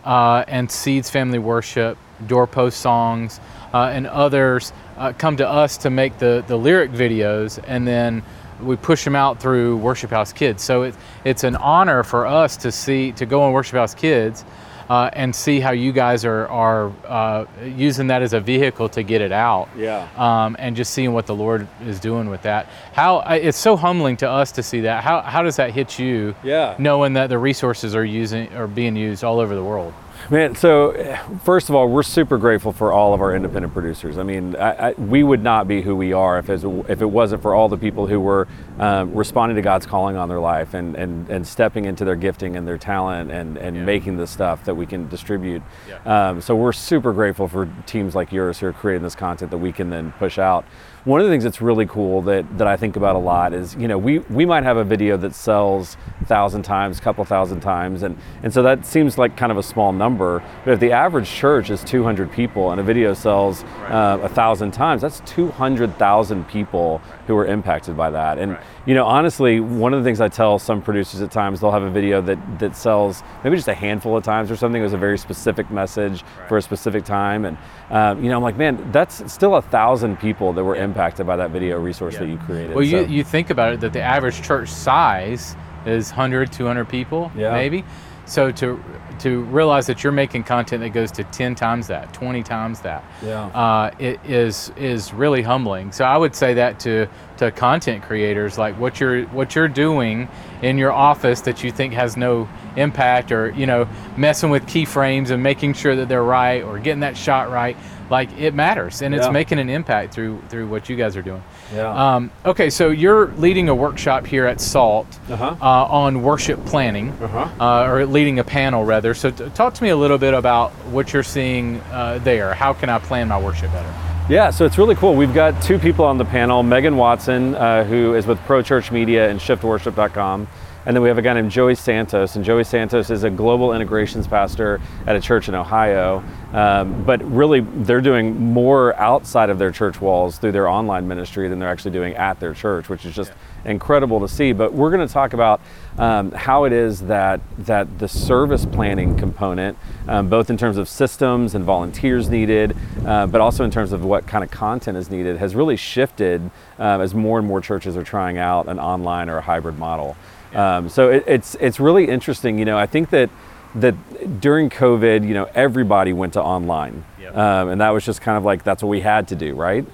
uh, 0.03 0.43
and 0.47 0.71
Seeds 0.71 1.09
Family 1.09 1.37
Worship, 1.37 1.97
Doorpost 2.27 2.79
Songs, 2.79 3.39
uh, 3.73 3.91
and 3.93 4.07
others 4.07 4.73
uh, 4.97 5.13
come 5.17 5.37
to 5.37 5.47
us 5.47 5.77
to 5.77 5.89
make 5.89 6.17
the, 6.19 6.43
the 6.47 6.57
lyric 6.57 6.91
videos, 6.91 7.63
and 7.67 7.87
then 7.87 8.23
we 8.61 8.75
push 8.75 9.03
them 9.03 9.15
out 9.15 9.39
through 9.39 9.77
Worship 9.77 10.11
House 10.11 10.31
Kids. 10.33 10.63
So 10.63 10.83
it, 10.83 10.95
it's 11.25 11.43
an 11.43 11.55
honor 11.55 12.03
for 12.03 12.27
us 12.27 12.57
to 12.57 12.71
see 12.71 13.11
to 13.13 13.25
go 13.25 13.43
on 13.43 13.53
Worship 13.53 13.75
House 13.75 13.95
Kids. 13.95 14.45
Uh, 14.89 15.09
and 15.13 15.33
see 15.33 15.61
how 15.61 15.71
you 15.71 15.93
guys 15.93 16.25
are, 16.25 16.49
are 16.49 16.91
uh, 17.07 17.45
using 17.63 18.07
that 18.07 18.21
as 18.21 18.33
a 18.33 18.41
vehicle 18.41 18.89
to 18.89 19.03
get 19.03 19.21
it 19.21 19.31
out. 19.31 19.69
Yeah. 19.77 20.05
Um, 20.17 20.57
and 20.59 20.75
just 20.75 20.91
seeing 20.91 21.13
what 21.13 21.27
the 21.27 21.35
Lord 21.35 21.65
is 21.85 21.97
doing 21.97 22.29
with 22.29 22.41
that. 22.41 22.65
How 22.91 23.19
it's 23.21 23.57
so 23.57 23.77
humbling 23.77 24.17
to 24.17 24.29
us 24.29 24.51
to 24.53 24.63
see 24.63 24.81
that. 24.81 25.01
How, 25.01 25.21
how 25.21 25.43
does 25.43 25.55
that 25.55 25.71
hit 25.71 25.97
you? 25.97 26.35
Yeah. 26.43 26.75
Knowing 26.77 27.13
that 27.13 27.27
the 27.27 27.37
resources 27.37 27.95
are 27.95 28.03
using 28.03 28.51
are 28.53 28.67
being 28.67 28.97
used 28.97 29.23
all 29.23 29.39
over 29.39 29.55
the 29.55 29.63
world. 29.63 29.93
Man, 30.29 30.55
so 30.55 30.91
eh, 30.91 31.17
first 31.43 31.69
of 31.69 31.75
all, 31.75 31.89
we're 31.89 32.03
super 32.03 32.37
grateful 32.37 32.71
for 32.71 32.91
all 32.91 33.13
of 33.13 33.21
our 33.21 33.35
independent 33.35 33.73
producers. 33.73 34.17
I 34.17 34.23
mean, 34.23 34.55
I, 34.55 34.89
I, 34.89 34.91
we 34.93 35.23
would 35.23 35.43
not 35.43 35.67
be 35.67 35.81
who 35.81 35.95
we 35.95 36.13
are 36.13 36.39
if, 36.39 36.49
as, 36.49 36.63
if 36.63 37.01
it 37.01 37.05
wasn't 37.05 37.41
for 37.41 37.55
all 37.55 37.67
the 37.67 37.77
people 37.77 38.07
who 38.07 38.19
were 38.19 38.47
um, 38.79 39.13
responding 39.13 39.55
to 39.55 39.61
God's 39.61 39.85
calling 39.85 40.15
on 40.15 40.29
their 40.29 40.39
life 40.39 40.73
and, 40.73 40.95
and, 40.95 41.29
and 41.29 41.45
stepping 41.45 41.85
into 41.85 42.05
their 42.05 42.15
gifting 42.15 42.55
and 42.55 42.67
their 42.67 42.77
talent 42.77 43.31
and, 43.31 43.57
and 43.57 43.85
making 43.85 44.17
the 44.17 44.27
stuff 44.27 44.63
that 44.65 44.75
we 44.75 44.85
can 44.85 45.09
distribute. 45.09 45.61
Um, 46.05 46.39
so 46.41 46.55
we're 46.55 46.73
super 46.73 47.13
grateful 47.13 47.47
for 47.47 47.67
teams 47.85 48.15
like 48.15 48.31
yours 48.31 48.59
who 48.59 48.67
are 48.67 48.73
creating 48.73 49.03
this 49.03 49.15
content 49.15 49.51
that 49.51 49.57
we 49.57 49.71
can 49.71 49.89
then 49.89 50.11
push 50.13 50.37
out. 50.37 50.65
One 51.03 51.19
of 51.19 51.25
the 51.25 51.33
things 51.33 51.43
that's 51.43 51.61
really 51.61 51.87
cool 51.87 52.21
that, 52.23 52.59
that 52.59 52.67
I 52.67 52.77
think 52.77 52.95
about 52.95 53.15
a 53.15 53.19
lot 53.19 53.55
is, 53.55 53.73
you 53.73 53.87
know, 53.87 53.97
we, 53.97 54.19
we 54.19 54.45
might 54.45 54.61
have 54.61 54.77
a 54.77 54.83
video 54.83 55.17
that 55.17 55.33
sells 55.33 55.97
a 56.21 56.25
thousand 56.25 56.61
times, 56.61 56.99
a 56.99 57.01
couple 57.01 57.25
thousand 57.25 57.61
times, 57.61 58.03
and, 58.03 58.15
and 58.43 58.53
so 58.53 58.61
that 58.61 58.85
seems 58.85 59.17
like 59.17 59.35
kind 59.35 59.51
of 59.51 59.57
a 59.57 59.63
small 59.63 59.91
number. 59.93 60.43
But 60.63 60.75
if 60.75 60.79
the 60.79 60.91
average 60.91 61.27
church 61.27 61.71
is 61.71 61.83
200 61.83 62.31
people 62.31 62.69
and 62.69 62.79
a 62.79 62.83
video 62.83 63.15
sells 63.15 63.63
uh, 63.89 64.19
a 64.21 64.29
thousand 64.29 64.71
times, 64.71 65.01
that's 65.01 65.21
200,000 65.21 66.47
people 66.47 67.01
who 67.31 67.37
are 67.37 67.45
impacted 67.45 67.95
by 67.95 68.09
that. 68.09 68.37
And, 68.37 68.57
you 68.85 68.93
know, 68.93 69.05
honestly, 69.05 69.61
one 69.61 69.93
of 69.93 70.01
the 70.01 70.03
things 70.03 70.19
I 70.19 70.27
tell 70.27 70.59
some 70.59 70.81
producers 70.81 71.21
at 71.21 71.31
times, 71.31 71.61
they'll 71.61 71.71
have 71.71 71.81
a 71.83 71.89
video 71.89 72.21
that, 72.23 72.59
that 72.59 72.75
sells 72.75 73.23
maybe 73.43 73.55
just 73.55 73.69
a 73.69 73.73
handful 73.73 74.17
of 74.17 74.23
times 74.23 74.51
or 74.51 74.57
something. 74.57 74.81
It 74.81 74.83
was 74.83 74.91
a 74.93 74.97
very 74.97 75.17
specific 75.17 75.71
message 75.71 76.25
for 76.49 76.57
a 76.57 76.61
specific 76.61 77.05
time. 77.05 77.45
And, 77.45 77.57
um, 77.89 78.21
you 78.21 78.29
know, 78.29 78.35
I'm 78.35 78.43
like, 78.43 78.57
man, 78.57 78.91
that's 78.91 79.31
still 79.31 79.55
a 79.55 79.61
thousand 79.61 80.19
people 80.19 80.51
that 80.51 80.63
were 80.63 80.75
impacted 80.75 81.25
by 81.25 81.37
that 81.37 81.51
video 81.51 81.79
resource 81.79 82.17
that 82.17 82.27
you 82.27 82.37
created. 82.39 82.75
Well, 82.75 82.83
you, 82.83 83.05
you 83.05 83.23
think 83.23 83.49
about 83.49 83.71
it 83.73 83.79
that 83.79 83.93
the 83.93 84.01
average 84.01 84.41
church 84.41 84.67
size 84.67 85.55
is 85.85 86.09
100, 86.09 86.51
200 86.51 86.89
people, 86.89 87.31
Yeah. 87.33 87.53
maybe. 87.53 87.85
So 88.25 88.51
to 88.51 88.83
to 89.21 89.41
realize 89.43 89.87
that 89.87 90.03
you're 90.03 90.11
making 90.13 90.43
content 90.43 90.81
that 90.81 90.89
goes 90.89 91.11
to 91.13 91.23
10 91.25 91.55
times 91.55 91.87
that, 91.87 92.13
20 92.13 92.43
times 92.43 92.81
that, 92.81 93.03
Yeah. 93.25 93.45
uh, 93.47 93.91
it 93.99 94.19
is 94.25 94.71
is 94.77 95.13
really 95.13 95.41
humbling. 95.41 95.91
So 95.91 96.05
I 96.05 96.17
would 96.17 96.35
say 96.35 96.53
that 96.55 96.79
to 96.81 97.07
to 97.37 97.51
content 97.51 98.03
creators, 98.03 98.57
like 98.57 98.79
what 98.79 98.99
you're 98.99 99.23
what 99.27 99.55
you're 99.55 99.67
doing 99.67 100.27
in 100.61 100.77
your 100.77 100.91
office 100.91 101.41
that 101.41 101.63
you 101.63 101.71
think 101.71 101.93
has 101.93 102.15
no 102.17 102.47
impact, 102.75 103.31
or 103.31 103.49
you 103.51 103.65
know, 103.65 103.87
messing 104.17 104.49
with 104.49 104.65
keyframes 104.67 105.31
and 105.31 105.41
making 105.41 105.73
sure 105.73 105.95
that 105.95 106.07
they're 106.09 106.23
right, 106.23 106.63
or 106.63 106.77
getting 106.79 106.99
that 107.01 107.17
shot 107.17 107.49
right, 107.51 107.75
like 108.11 108.29
it 108.39 108.53
matters, 108.53 109.01
and 109.01 109.15
it's 109.15 109.29
making 109.29 109.57
an 109.59 109.69
impact 109.69 110.13
through 110.13 110.39
through 110.49 110.67
what 110.67 110.87
you 110.89 110.95
guys 110.95 111.17
are 111.17 111.21
doing. 111.23 111.41
Yeah. 111.75 112.15
Um, 112.15 112.29
okay, 112.45 112.69
so 112.69 112.89
you're 112.89 113.27
leading 113.37 113.69
a 113.69 113.75
workshop 113.75 114.25
here 114.27 114.45
at 114.45 114.59
SALT 114.61 115.07
Uh-huh. 115.31 115.55
uh, 115.61 115.65
on 115.85 116.21
worship 116.21 116.63
planning, 116.65 117.11
Uh-huh. 117.21 117.47
uh, 117.59 117.89
or 117.89 118.05
leading 118.05 118.37
a 118.39 118.43
panel 118.43 118.83
rather. 118.85 119.10
So, 119.13 119.31
t- 119.31 119.49
talk 119.49 119.73
to 119.75 119.83
me 119.83 119.89
a 119.89 119.97
little 119.97 120.17
bit 120.17 120.33
about 120.33 120.71
what 120.91 121.13
you're 121.13 121.23
seeing 121.23 121.79
uh, 121.91 122.19
there. 122.23 122.53
How 122.53 122.73
can 122.73 122.89
I 122.89 122.99
plan 122.99 123.27
my 123.27 123.39
worship 123.39 123.71
better? 123.71 123.93
Yeah, 124.29 124.49
so 124.49 124.65
it's 124.65 124.77
really 124.77 124.95
cool. 124.95 125.15
We've 125.15 125.33
got 125.33 125.61
two 125.61 125.77
people 125.77 126.05
on 126.05 126.17
the 126.17 126.25
panel 126.25 126.63
Megan 126.63 126.95
Watson, 126.95 127.55
uh, 127.55 127.83
who 127.83 128.15
is 128.15 128.25
with 128.25 128.39
Pro 128.45 128.61
Church 128.61 128.91
Media 128.91 129.29
and 129.29 129.39
shiftworship.com. 129.39 130.47
And 130.85 130.95
then 130.95 131.03
we 131.03 131.09
have 131.09 131.17
a 131.19 131.21
guy 131.21 131.33
named 131.33 131.51
Joey 131.51 131.75
Santos. 131.75 132.35
And 132.35 132.43
Joey 132.43 132.63
Santos 132.63 133.09
is 133.09 133.23
a 133.23 133.29
global 133.29 133.73
integrations 133.73 134.27
pastor 134.27 134.81
at 135.05 135.15
a 135.15 135.21
church 135.21 135.47
in 135.47 135.53
Ohio. 135.53 136.23
Um, 136.53 137.03
but 137.03 137.23
really, 137.23 137.59
they're 137.59 138.01
doing 138.01 138.39
more 138.39 138.95
outside 138.95 139.49
of 139.49 139.59
their 139.59 139.71
church 139.71 140.01
walls 140.01 140.37
through 140.39 140.53
their 140.53 140.67
online 140.67 141.07
ministry 141.07 141.49
than 141.49 141.59
they're 141.59 141.69
actually 141.69 141.91
doing 141.91 142.15
at 142.15 142.39
their 142.39 142.53
church, 142.53 142.89
which 142.89 143.05
is 143.05 143.15
just 143.15 143.31
incredible 143.65 144.19
to 144.21 144.27
see. 144.27 144.51
But 144.53 144.73
we're 144.73 144.91
going 144.91 145.05
to 145.07 145.13
talk 145.13 145.33
about 145.33 145.61
um, 145.97 146.31
how 146.31 146.63
it 146.65 146.73
is 146.73 147.01
that 147.01 147.41
that 147.59 147.99
the 147.99 148.07
service 148.07 148.65
planning 148.65 149.17
component, 149.17 149.77
um, 150.07 150.29
both 150.29 150.49
in 150.49 150.57
terms 150.57 150.77
of 150.77 150.87
systems 150.89 151.55
and 151.55 151.63
volunteers 151.65 152.29
needed, 152.29 152.75
uh, 153.05 153.27
but 153.27 153.41
also 153.41 153.63
in 153.63 153.71
terms 153.71 153.91
of 153.91 154.03
what 154.03 154.27
kind 154.27 154.43
of 154.43 154.51
content 154.51 154.97
is 154.97 155.09
needed, 155.09 155.37
has 155.37 155.55
really 155.55 155.77
shifted 155.77 156.41
um, 156.79 157.01
as 157.01 157.13
more 157.13 157.37
and 157.39 157.47
more 157.47 157.61
churches 157.61 157.95
are 157.97 158.03
trying 158.03 158.37
out 158.37 158.67
an 158.67 158.79
online 158.79 159.29
or 159.29 159.37
a 159.37 159.41
hybrid 159.41 159.77
model. 159.77 160.15
Um, 160.53 160.89
so 160.89 161.09
it, 161.09 161.23
it's 161.27 161.55
it's 161.55 161.79
really 161.79 162.07
interesting. 162.07 162.59
You 162.59 162.65
know, 162.65 162.77
I 162.77 162.85
think 162.85 163.09
that 163.11 163.29
that 163.75 163.95
during 164.41 164.69
COVID, 164.69 165.25
you 165.25 165.33
know, 165.33 165.47
everybody 165.55 166.11
went 166.11 166.33
to 166.33 166.41
online, 166.43 167.05
Yep. 167.21 167.37
um, 167.37 167.69
and 167.69 167.79
that 167.79 167.91
was 167.91 168.03
just 168.03 168.19
kind 168.19 168.37
of 168.37 168.43
like 168.43 168.63
that's 168.63 168.83
what 168.83 168.89
we 168.89 168.99
had 168.99 169.29
to 169.29 169.35
do, 169.35 169.55
right? 169.55 169.85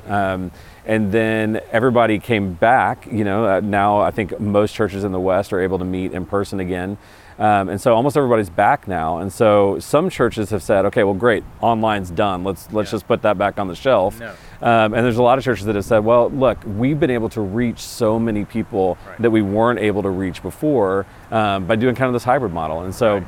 And 0.87 1.11
then 1.11 1.59
everybody 1.71 2.17
came 2.17 2.53
back. 2.53 3.05
You 3.11 3.23
know, 3.25 3.45
uh, 3.45 3.59
now 3.59 3.99
I 3.99 4.09
think 4.09 4.39
most 4.39 4.73
churches 4.73 5.03
in 5.03 5.11
the 5.11 5.19
West 5.19 5.51
are 5.53 5.59
able 5.59 5.77
to 5.79 5.85
meet 5.85 6.13
in 6.13 6.25
person 6.25 6.59
again. 6.61 6.97
Um, 7.37 7.69
and 7.69 7.79
so 7.79 7.93
almost 7.93 8.17
everybody's 8.17 8.49
back 8.49 8.87
now. 8.87 9.19
And 9.19 9.31
so 9.31 9.77
some 9.79 10.09
churches 10.09 10.49
have 10.49 10.63
said, 10.63 10.85
okay, 10.85 11.03
well, 11.03 11.13
great, 11.13 11.43
online's 11.61 12.09
done. 12.09 12.43
Let's 12.43 12.71
let's 12.73 12.87
Yeah. 12.89 12.95
just 12.95 13.07
put 13.07 13.21
that 13.23 13.37
back 13.37 13.59
on 13.59 13.67
the 13.67 13.75
shelf. 13.75 14.19
No. 14.19 14.29
Um, 14.61 14.93
and 14.95 15.05
there's 15.05 15.17
a 15.19 15.23
lot 15.23 15.37
of 15.37 15.43
churches 15.43 15.65
that 15.65 15.75
have 15.75 15.85
said, 15.85 16.03
well, 16.03 16.29
look, 16.31 16.57
we've 16.65 16.99
been 16.99 17.11
able 17.11 17.29
to 17.29 17.41
reach 17.41 17.79
so 17.79 18.17
many 18.17 18.43
people 18.45 18.97
Right. 19.07 19.21
that 19.21 19.29
we 19.29 19.43
weren't 19.43 19.79
able 19.79 20.01
to 20.01 20.09
reach 20.09 20.41
before 20.41 21.05
um, 21.31 21.65
by 21.65 21.75
doing 21.75 21.93
kind 21.93 22.07
of 22.07 22.13
this 22.13 22.23
hybrid 22.23 22.53
model. 22.53 22.81
And 22.81 22.95
so 22.95 23.15
Right. 23.15 23.23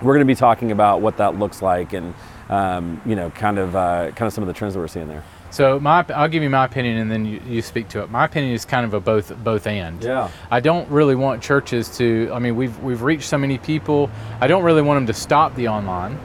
we're 0.00 0.14
going 0.14 0.26
to 0.26 0.32
be 0.32 0.36
talking 0.36 0.70
about 0.72 1.02
what 1.02 1.18
that 1.18 1.38
looks 1.38 1.60
like 1.60 1.92
and 1.92 2.14
um, 2.48 3.00
you 3.04 3.14
know, 3.14 3.30
kind 3.30 3.58
of 3.58 3.76
uh, 3.76 4.10
kind 4.12 4.22
of 4.26 4.32
some 4.32 4.42
of 4.42 4.48
the 4.48 4.54
trends 4.54 4.74
that 4.74 4.80
we're 4.80 4.88
seeing 4.88 5.06
there. 5.08 5.22
So 5.50 5.80
my, 5.80 6.04
I'll 6.14 6.28
give 6.28 6.42
you 6.42 6.50
my 6.50 6.64
opinion, 6.64 6.98
and 6.98 7.10
then 7.10 7.24
you, 7.24 7.40
you 7.46 7.62
speak 7.62 7.88
to 7.90 8.02
it. 8.02 8.10
My 8.10 8.24
opinion 8.24 8.54
is 8.54 8.64
kind 8.64 8.86
of 8.86 8.94
a 8.94 9.00
both 9.00 9.36
both 9.42 9.66
and. 9.66 10.02
Yeah. 10.02 10.30
I 10.50 10.60
don't 10.60 10.88
really 10.90 11.16
want 11.16 11.42
churches 11.42 11.96
to. 11.98 12.30
I 12.32 12.38
mean, 12.38 12.56
we've 12.56 12.78
we've 12.80 13.02
reached 13.02 13.28
so 13.28 13.36
many 13.38 13.58
people. 13.58 14.10
I 14.40 14.46
don't 14.46 14.62
really 14.62 14.82
want 14.82 14.98
them 14.98 15.06
to 15.06 15.14
stop 15.14 15.54
the 15.56 15.68
online, 15.68 16.18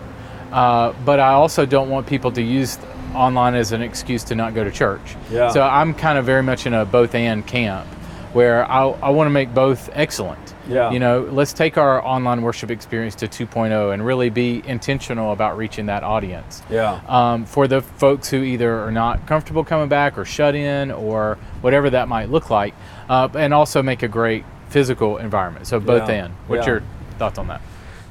uh, 0.52 0.94
but 1.06 1.20
I 1.20 1.34
also 1.34 1.66
don't 1.66 1.90
want 1.90 2.08
people 2.08 2.32
to 2.34 2.42
use 2.42 2.78
online 3.16 3.56
as 3.56 3.72
an 3.72 3.82
excuse 3.82 4.24
to 4.26 4.36
not 4.36 4.54
go 4.54 4.64
to 4.64 4.72
church. 4.72 5.16
Yeah. 5.32 5.50
So 5.50 5.62
I'm 5.64 5.94
kind 5.94 6.18
of 6.18 6.26
very 6.26 6.44
much 6.44 6.66
in 6.66 6.74
a 6.74 6.86
both 6.86 7.16
and 7.16 7.46
camp, 7.48 7.88
where 8.36 8.70
I 8.70 8.90
I 8.90 9.10
want 9.12 9.28
to 9.28 9.32
make 9.32 9.54
both 9.54 9.90
excellent. 9.94 10.54
Yeah. 10.68 10.92
You 10.92 11.00
know, 11.00 11.22
let's 11.32 11.54
take 11.54 11.78
our 11.78 12.04
online 12.06 12.42
worship 12.42 12.70
experience 12.70 13.16
to 13.16 13.28
2.0 13.28 13.94
and 13.94 14.06
really 14.06 14.30
be 14.30 14.62
intentional 14.68 15.32
about 15.32 15.58
reaching 15.58 15.86
that 15.86 16.04
audience 16.04 16.62
Yeah. 16.70 17.00
um, 17.08 17.46
for 17.46 17.68
the 17.68 17.82
folks 17.82 18.30
who 18.30 18.44
either 18.44 18.80
are 18.80 18.92
not 18.92 19.26
comfortable 19.28 19.64
coming 19.64 19.88
back 19.88 20.18
or 20.18 20.26
shut 20.26 20.54
in 20.56 20.92
or 20.92 21.38
whatever 21.62 21.90
that 21.92 22.08
might 22.08 22.30
look 22.30 22.50
like, 22.50 22.74
uh, 23.10 23.30
and 23.36 23.54
also 23.54 23.82
make 23.84 24.04
a 24.04 24.08
great 24.08 24.44
physical 24.70 25.18
environment. 25.18 25.66
So 25.68 25.80
both 25.80 26.10
Yeah. 26.10 26.26
in. 26.26 26.32
What's 26.48 26.66
Yeah. 26.68 26.74
your 26.74 26.82
thoughts 27.20 27.38
on 27.38 27.48
that? 27.48 27.62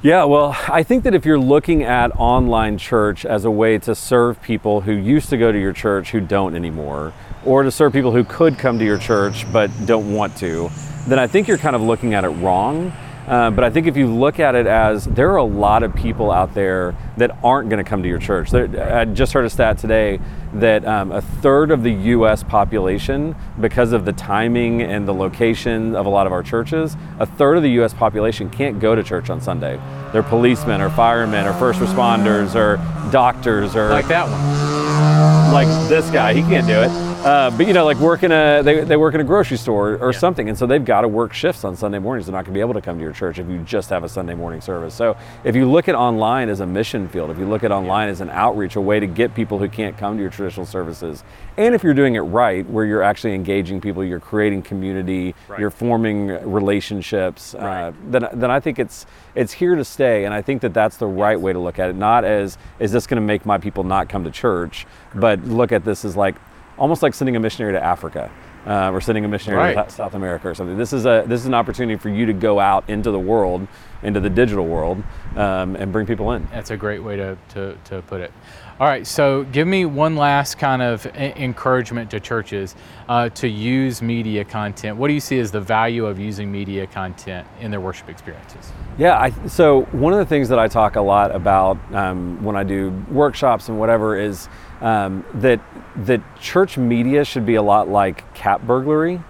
Yeah, 0.01 0.23
well, 0.23 0.55
I 0.69 0.81
think 0.83 1.03
that 1.03 1.13
if 1.13 1.25
you're 1.25 1.39
looking 1.39 1.83
at 1.83 2.11
online 2.15 2.77
church 2.77 3.25
as 3.25 3.43
a 3.43 3.51
way 3.51 3.77
to 3.79 3.93
serve 3.95 4.41
people 4.41 4.81
who 4.81 4.91
used 4.93 5.29
to 5.29 5.37
go 5.37 5.51
to 5.51 5.59
your 5.59 5.73
church 5.73 6.11
who 6.11 6.19
don't 6.21 6.55
anymore, 6.55 7.11
or 7.45 7.63
to 7.63 7.71
serve 7.71 7.93
people 7.93 8.11
who 8.11 8.23
could 8.23 8.57
come 8.57 8.79
to 8.79 8.85
your 8.85 8.97
church 8.97 9.45
but 9.51 9.69
don't 9.85 10.13
want 10.13 10.35
to, 10.37 10.69
then 11.07 11.19
I 11.19 11.27
think 11.27 11.47
you're 11.47 11.57
kind 11.57 11.75
of 11.75 11.81
looking 11.81 12.13
at 12.13 12.23
it 12.23 12.29
wrong. 12.29 12.91
Uh, 13.27 13.49
but 13.49 13.63
I 13.63 13.71
think 13.71 13.87
if 13.87 13.97
you 13.97 14.05
look 14.05 14.39
at 14.39 14.53
it 14.53 14.67
as 14.67 15.05
there 15.05 15.31
are 15.31 15.37
a 15.37 15.43
lot 15.43 15.81
of 15.81 15.95
people 15.95 16.29
out 16.29 16.53
there 16.53 16.95
that 17.17 17.35
aren't 17.43 17.69
going 17.69 17.83
to 17.83 17.89
come 17.89 18.03
to 18.03 18.07
your 18.07 18.19
church. 18.19 18.51
There, 18.51 18.95
I 18.95 19.05
just 19.05 19.33
heard 19.33 19.45
a 19.45 19.49
stat 19.49 19.79
today 19.79 20.19
that 20.53 20.85
um, 20.85 21.11
a 21.11 21.21
third 21.21 21.71
of 21.71 21.81
the 21.81 21.91
U.S. 21.91 22.43
population, 22.43 23.35
because 23.59 23.93
of 23.93 24.05
the 24.05 24.13
timing 24.13 24.83
and 24.83 25.07
the 25.07 25.13
location 25.13 25.95
of 25.95 26.05
a 26.05 26.09
lot 26.09 26.27
of 26.27 26.33
our 26.33 26.43
churches, 26.43 26.95
a 27.19 27.25
third 27.25 27.57
of 27.57 27.63
the 27.63 27.71
U.S. 27.71 27.95
population 27.95 28.47
can't 28.51 28.79
go 28.79 28.93
to 28.93 29.01
church 29.01 29.31
on 29.31 29.41
Sunday. 29.41 29.79
They're 30.13 30.21
policemen 30.21 30.79
or 30.79 30.91
firemen 30.91 31.47
or 31.47 31.53
first 31.53 31.79
responders 31.79 32.53
or 32.53 32.77
doctors 33.11 33.75
or 33.75 33.89
Like 33.89 34.07
that 34.07 34.27
one. 34.29 35.51
like 35.51 35.89
this 35.89 36.11
guy, 36.11 36.35
he 36.35 36.41
can't 36.41 36.67
do 36.67 36.79
it. 36.79 37.04
Uh, 37.25 37.49
but 37.57 37.65
you 37.65 37.73
know, 37.73 37.85
like 37.85 37.97
work 37.97 38.21
in 38.21 38.31
a 38.31 38.61
they, 38.61 38.83
they 38.83 38.95
work 38.95 39.15
in 39.15 39.19
a 39.19 39.23
grocery 39.23 39.57
store 39.57 39.97
or 39.97 40.13
something, 40.13 40.47
and 40.47 40.55
so 40.55 40.67
they've 40.67 40.85
got 40.85 41.01
to 41.01 41.07
work 41.07 41.33
shifts 41.33 41.63
on 41.63 41.75
Sunday 41.75 41.97
mornings. 41.97 42.27
They're 42.27 42.33
not 42.33 42.45
going 42.45 42.53
to 42.53 42.57
be 42.57 42.59
able 42.59 42.75
to 42.75 42.81
come 42.81 42.97
to 42.99 43.03
your 43.03 43.13
church 43.13 43.39
if 43.39 43.49
you 43.49 43.57
just 43.63 43.89
have 43.89 44.03
a 44.03 44.09
Sunday 44.09 44.35
morning 44.35 44.61
service. 44.61 44.93
So 44.93 45.17
if 45.43 45.55
you 45.55 45.67
look 45.67 45.87
at 45.89 45.95
online 45.95 46.49
as 46.49 46.59
a 46.59 46.67
mission 46.67 47.07
field, 47.09 47.31
if 47.31 47.39
you 47.39 47.47
look 47.47 47.63
at 47.63 47.71
online 47.71 48.09
as 48.09 48.21
an 48.21 48.29
outreach, 48.29 48.75
a 48.75 48.81
way 48.81 48.99
to 48.99 49.07
get 49.07 49.33
people 49.33 49.57
who 49.57 49.67
can't 49.67 49.97
come 49.97 50.17
to 50.17 50.21
your 50.21 50.29
traditional 50.29 50.67
services, 50.67 51.23
and 51.57 51.73
if 51.73 51.83
you're 51.83 51.95
doing 51.95 52.13
it 52.13 52.19
right, 52.19 52.63
where 52.69 52.85
you're 52.85 53.01
actually 53.01 53.33
engaging 53.33 53.81
people, 53.81 54.03
you're 54.05 54.19
creating 54.19 54.61
community, 54.61 55.33
Right. 55.47 55.59
you're 55.59 55.71
forming 55.71 56.27
relationships, 56.27 57.55
Right. 57.57 57.87
uh, 57.87 57.91
then 58.07 58.27
then 58.33 58.51
I 58.51 58.59
think 58.59 58.77
it's 58.77 59.07
it's 59.33 59.53
here 59.53 59.73
to 59.75 59.83
stay, 59.83 60.25
and 60.25 60.33
I 60.33 60.43
think 60.43 60.61
that 60.61 60.75
that's 60.75 60.97
the 60.97 61.07
right 61.07 61.41
way 61.41 61.53
to 61.53 61.59
look 61.59 61.79
at 61.79 61.89
it. 61.89 61.95
Not 61.95 62.23
as 62.23 62.59
is 62.77 62.91
this 62.91 63.07
going 63.07 63.15
to 63.19 63.25
make 63.25 63.47
my 63.47 63.57
people 63.57 63.83
not 63.83 64.09
come 64.09 64.23
to 64.25 64.31
church, 64.31 64.85
but 65.15 65.43
look 65.43 65.71
at 65.71 65.85
this 65.85 66.05
as 66.05 66.15
like 66.15 66.35
almost 66.77 67.01
like 67.03 67.13
sending 67.13 67.35
a 67.35 67.39
missionary 67.39 67.73
to 67.73 67.83
Africa. 67.83 68.31
Uh, 68.65 68.89
or 68.91 68.99
sending 68.99 69.23
a 69.23 69.27
missionary 69.27 69.75
Right. 69.75 69.87
to 69.87 69.93
South 69.93 70.15
America 70.15 70.49
or 70.49 70.55
something. 70.55 70.75
This 70.75 70.91
is 70.91 71.05
a 71.05 71.23
this 71.27 71.39
is 71.39 71.45
an 71.45 71.53
opportunity 71.53 71.99
for 71.99 72.09
you 72.09 72.25
to 72.25 72.33
go 72.33 72.59
out 72.59 72.83
into 72.89 73.11
the 73.11 73.19
world, 73.19 73.67
into 74.01 74.19
the 74.19 74.29
digital 74.31 74.65
world, 74.65 75.03
um, 75.35 75.75
and 75.75 75.91
bring 75.91 76.07
people 76.07 76.31
in. 76.31 76.47
That's 76.51 76.71
a 76.71 76.75
great 76.75 77.03
way 77.03 77.15
to, 77.15 77.37
to, 77.49 77.77
to 77.83 78.01
put 78.01 78.21
it. 78.21 78.31
All 78.79 78.87
right, 78.87 79.05
so 79.05 79.43
give 79.43 79.67
me 79.67 79.85
one 79.85 80.15
last 80.15 80.57
kind 80.57 80.81
of 80.81 81.05
encouragement 81.05 82.09
to 82.09 82.19
churches 82.19 82.75
uh, 83.07 83.29
to 83.29 83.47
use 83.47 84.01
media 84.01 84.43
content. 84.43 84.97
What 84.97 85.09
do 85.09 85.13
you 85.13 85.19
see 85.19 85.37
as 85.37 85.51
the 85.51 85.61
value 85.61 86.07
of 86.07 86.17
using 86.17 86.51
media 86.51 86.87
content 86.87 87.47
in 87.61 87.69
their 87.69 87.79
worship 87.79 88.09
experiences? 88.09 88.73
Yeah, 88.97 89.19
I, 89.19 89.47
so 89.47 89.83
one 89.91 90.11
of 90.11 90.17
the 90.17 90.25
things 90.25 90.49
that 90.49 90.57
I 90.57 90.67
talk 90.67 90.95
a 90.95 91.01
lot 91.01 91.33
about 91.35 91.77
um, 91.93 92.43
when 92.43 92.55
I 92.55 92.63
do 92.63 92.89
workshops 93.11 93.69
and 93.69 93.79
whatever 93.79 94.17
is 94.19 94.49
um, 94.85 95.25
that 95.35 95.59
that 95.97 96.21
church 96.39 96.77
media 96.77 97.25
should 97.25 97.45
be 97.45 97.55
a 97.55 97.61
lot 97.61 97.89
like 97.89 98.33
cat 98.33 98.65
burglary. 98.67 99.21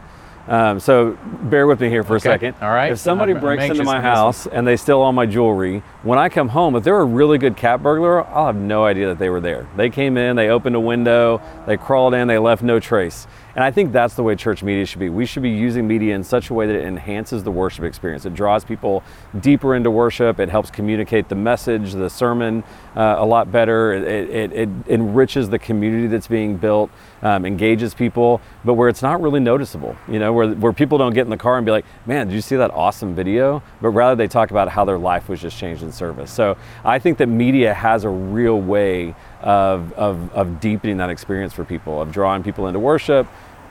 Um, 0.48 0.80
so 0.80 1.18
bear 1.44 1.66
with 1.66 1.80
me 1.80 1.90
here 1.90 2.04
for 2.04 2.18
Okay, 2.18 2.30
a 2.30 2.34
second. 2.34 2.56
all 2.62 2.70
right. 2.70 2.92
If 2.92 3.00
somebody 3.00 3.32
I'm- 3.32 3.38
I'm 3.38 3.44
breaks 3.44 3.64
into 3.64 3.76
my 3.76 3.78
for 3.78 3.84
this 3.84 3.94
one. 3.94 4.02
house 4.04 4.46
and 4.48 4.68
they 4.68 4.76
steal 4.76 5.02
all 5.02 5.12
my 5.12 5.26
jewelry, 5.26 5.82
when 6.04 6.20
I 6.20 6.30
come 6.30 6.50
home, 6.50 6.76
if 6.76 6.84
they're 6.84 7.00
a 7.00 7.04
really 7.06 7.40
good 7.40 7.56
cat 7.58 7.82
burglar, 7.82 8.24
I'll 8.28 8.46
have 8.46 8.56
no 8.56 8.86
idea 8.86 9.08
that 9.08 9.18
they 9.18 9.30
were 9.30 9.42
there. 9.42 9.66
They 9.76 9.90
came 9.90 10.18
in, 10.18 10.36
they 10.36 10.50
opened 10.50 10.76
a 10.76 10.80
window, 10.80 11.42
they 11.66 11.78
crawled 11.78 12.14
in, 12.14 12.28
they 12.28 12.38
left 12.38 12.62
no 12.62 12.80
trace. 12.80 13.26
And 13.56 13.64
I 13.64 13.72
think 13.72 13.94
that's 13.94 14.16
the 14.16 14.24
way 14.24 14.36
church 14.36 14.64
media 14.64 14.86
should 14.86 15.00
be. 15.00 15.08
We 15.08 15.26
should 15.26 15.44
be 15.44 15.50
using 15.50 15.88
media 15.88 16.14
in 16.14 16.26
such 16.26 16.50
a 16.50 16.54
way 16.54 16.68
that 16.68 16.76
it 16.76 16.84
enhances 16.84 17.44
the 17.44 17.52
worship 17.52 17.86
experience. 17.86 18.26
It 18.26 18.34
draws 18.34 18.66
people 18.66 19.02
deeper 19.40 19.76
into 19.76 19.90
worship. 19.90 20.42
It 20.42 20.50
helps 20.50 20.70
communicate 20.70 21.30
the 21.30 21.36
message, 21.36 21.94
the 21.94 22.10
sermon 22.10 22.66
uh, 22.98 23.16
a 23.18 23.26
lot 23.26 23.54
better. 23.54 23.94
It, 23.94 24.30
it, 24.30 24.52
it 24.52 24.70
enriches 24.88 25.50
the 25.50 25.58
community 25.58 26.08
that's 26.08 26.28
being 26.28 26.58
built, 26.58 26.92
um, 27.22 27.46
engages 27.46 27.94
people, 27.94 28.42
but 28.66 28.74
where 28.74 28.90
it's 28.90 29.02
not 29.02 29.22
really 29.22 29.40
noticeable, 29.40 29.96
you 30.10 30.20
know, 30.20 30.34
where, 30.34 30.50
where 30.50 30.74
people 30.74 30.98
don't 30.98 31.14
get 31.14 31.22
in 31.22 31.30
the 31.30 31.38
car 31.38 31.56
and 31.58 31.66
be 31.66 31.72
like, 31.72 31.86
man, 32.06 32.28
did 32.28 32.36
you 32.36 32.42
see 32.42 32.58
that 32.58 32.72
awesome 32.72 33.16
video? 33.16 33.64
But 33.82 33.92
rather 33.92 34.16
they 34.16 34.28
talk 34.28 34.52
about 34.52 34.68
how 34.68 34.84
their 34.84 34.98
life 34.98 35.30
was 35.30 35.42
just 35.42 35.58
changed 35.58 35.82
in 35.82 35.94
service. 35.94 36.30
So 36.30 36.58
I 36.84 37.00
think 37.00 37.18
that 37.20 37.28
media 37.28 37.74
has 37.74 38.04
a 38.04 38.10
real 38.10 38.60
way 38.60 39.16
of, 39.42 39.94
of, 39.94 40.34
of 40.34 40.60
deepening 40.60 40.98
that 40.98 41.10
experience 41.10 41.54
for 41.54 41.64
people, 41.64 42.02
of 42.02 42.12
drawing 42.12 42.44
people 42.44 42.68
into 42.68 42.80
worship, 42.80 43.28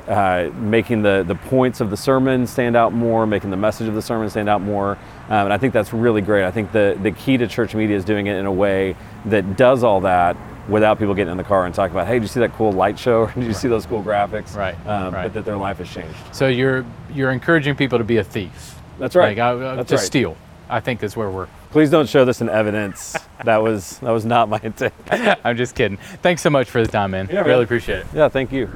uh, 0.09 0.51
making 0.55 1.03
the, 1.03 1.25
the 1.27 1.35
points 1.35 1.81
of 1.81 1.91
the 1.91 1.97
sermon 1.97 2.47
stand 2.47 2.77
out 2.77 2.93
more, 2.93 3.27
making 3.27 3.51
the 3.51 3.57
message 3.57 3.89
of 3.89 3.95
the 3.95 4.03
sermon 4.03 4.29
stand 4.31 4.49
out 4.49 4.61
more. 4.61 4.93
Um, 5.29 5.47
and 5.47 5.53
I 5.53 5.59
think 5.59 5.73
that's 5.73 5.93
really 5.93 6.21
great. 6.21 6.45
I 6.45 6.51
think 6.51 6.73
the, 6.73 6.99
the 7.03 7.11
key 7.13 7.37
to 7.39 7.47
church 7.47 7.75
media 7.75 7.97
is 7.97 8.05
doing 8.05 8.27
it 8.27 8.37
in 8.37 8.47
a 8.47 8.53
way 8.53 8.97
that 9.27 9.57
does 9.57 9.83
all 9.83 10.01
that 10.03 10.37
without 10.69 10.99
people 10.99 11.15
getting 11.15 11.31
in 11.31 11.37
the 11.37 11.45
car 11.45 11.67
and 11.67 11.75
talking 11.75 11.95
about, 11.95 12.07
hey, 12.07 12.15
did 12.15 12.23
you 12.23 12.29
see 12.29 12.41
that 12.41 12.53
cool 12.53 12.73
light 12.73 12.99
show? 12.99 13.27
did 13.35 13.45
you 13.45 13.53
see 13.55 13.69
those 13.69 13.87
cool 13.87 14.03
graphics? 14.03 14.55
Right, 14.57 14.75
Um, 14.87 15.13
right. 15.15 15.25
But 15.25 15.35
that 15.35 15.45
their 15.45 15.57
life 15.57 15.79
has 15.79 15.91
changed. 15.91 16.17
So 16.33 16.49
you're 16.49 16.85
you're 17.13 17.31
encouring 17.31 17.75
people 17.77 17.99
to 17.99 18.05
be 18.05 18.17
a 18.19 18.25
thief. 18.25 18.75
That's 18.99 19.15
right. 19.15 19.37
Like, 19.37 19.39
I- 19.39 19.77
That's 19.77 19.89
to 19.91 19.97
right. 19.97 20.05
steal. 20.05 20.37
I 20.69 20.81
think 20.81 21.03
is 21.03 21.15
where 21.17 21.31
we're. 21.31 21.47
Please 21.71 21.91
don't 21.91 22.09
show 22.09 22.25
this 22.25 22.41
in 22.41 22.49
evidence. 22.49 23.17
that 23.45 23.59
was 23.63 23.99
that 23.99 24.11
was 24.11 24.25
not 24.25 24.49
my 24.49 24.59
intent. 24.63 24.95
I'm 25.45 25.57
just 25.57 25.75
kidding. 25.75 25.99
Thanks 26.23 26.41
so 26.41 26.49
much 26.51 26.71
for 26.71 26.81
the 26.83 26.91
time, 26.91 27.11
man. 27.11 27.27
Yeah, 27.29 27.37
man. 27.41 27.47
really 27.47 27.65
appreciate 27.65 27.99
it. 27.99 28.07
Yeah, 28.15 28.29
thank 28.29 28.51
you. 28.53 28.69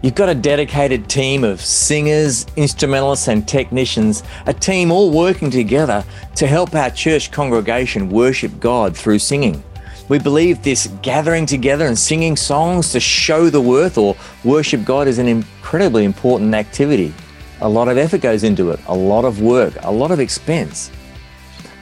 You've 0.00 0.14
got 0.14 0.28
a 0.28 0.34
dedicated 0.34 1.08
team 1.08 1.42
of 1.42 1.60
singers, 1.60 2.46
instrumentalists, 2.54 3.26
and 3.26 3.48
technicians, 3.48 4.22
a 4.46 4.54
team 4.54 4.92
all 4.92 5.10
working 5.10 5.50
together 5.50 6.04
to 6.36 6.46
help 6.46 6.72
our 6.76 6.90
church 6.90 7.32
congregation 7.32 8.08
worship 8.08 8.60
God 8.60 8.96
through 8.96 9.18
singing. 9.18 9.60
We 10.08 10.20
believe 10.20 10.62
this 10.62 10.86
gathering 11.02 11.46
together 11.46 11.86
and 11.86 11.98
singing 11.98 12.36
songs 12.36 12.92
to 12.92 13.00
show 13.00 13.50
the 13.50 13.60
worth 13.60 13.98
or 13.98 14.14
worship 14.44 14.84
God 14.84 15.08
is 15.08 15.18
an 15.18 15.26
incredibly 15.26 16.04
important 16.04 16.54
activity. 16.54 17.12
A 17.60 17.68
lot 17.68 17.88
of 17.88 17.98
effort 17.98 18.20
goes 18.20 18.44
into 18.44 18.70
it, 18.70 18.78
a 18.86 18.94
lot 18.94 19.24
of 19.24 19.42
work, 19.42 19.74
a 19.82 19.90
lot 19.90 20.12
of 20.12 20.20
expense. 20.20 20.92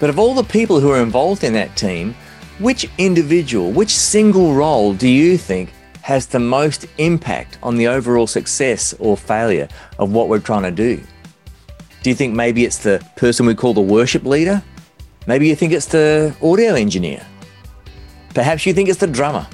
But 0.01 0.09
of 0.09 0.19
all 0.19 0.33
the 0.33 0.43
people 0.43 0.81
who 0.81 0.91
are 0.91 1.03
involved 1.03 1.45
in 1.45 1.53
that 1.53 1.77
team, 1.77 2.15
which 2.61 2.89
individual, 2.97 3.73
which 3.73 3.95
single 3.95 4.55
role 4.55 4.95
do 4.95 5.07
you 5.07 5.37
think 5.37 5.71
has 6.07 6.29
the 6.29 6.39
most 6.39 6.87
impact 6.99 7.59
on 7.65 7.75
the 7.75 7.89
overall 7.89 8.29
success 8.29 8.95
or 9.01 9.17
failure 9.17 9.67
of 9.99 10.13
what 10.13 10.29
we're 10.29 10.39
trying 10.39 10.63
to 10.63 10.71
do? 10.71 11.03
Do 12.05 12.11
you 12.11 12.15
think 12.15 12.33
maybe 12.33 12.65
it's 12.65 12.79
the 12.79 13.05
person 13.17 13.45
we 13.45 13.57
call 13.57 13.75
the 13.75 13.81
worship 13.81 14.25
leader? 14.25 14.63
Maybe 15.27 15.49
you 15.49 15.57
think 15.57 15.73
it's 15.73 15.87
the 15.87 16.33
audio 16.41 16.75
engineer? 16.75 17.27
Perhaps 18.35 18.67
you 18.67 18.73
think 18.73 18.89
it's 18.89 19.01
the 19.01 19.09
drummer? 19.09 19.49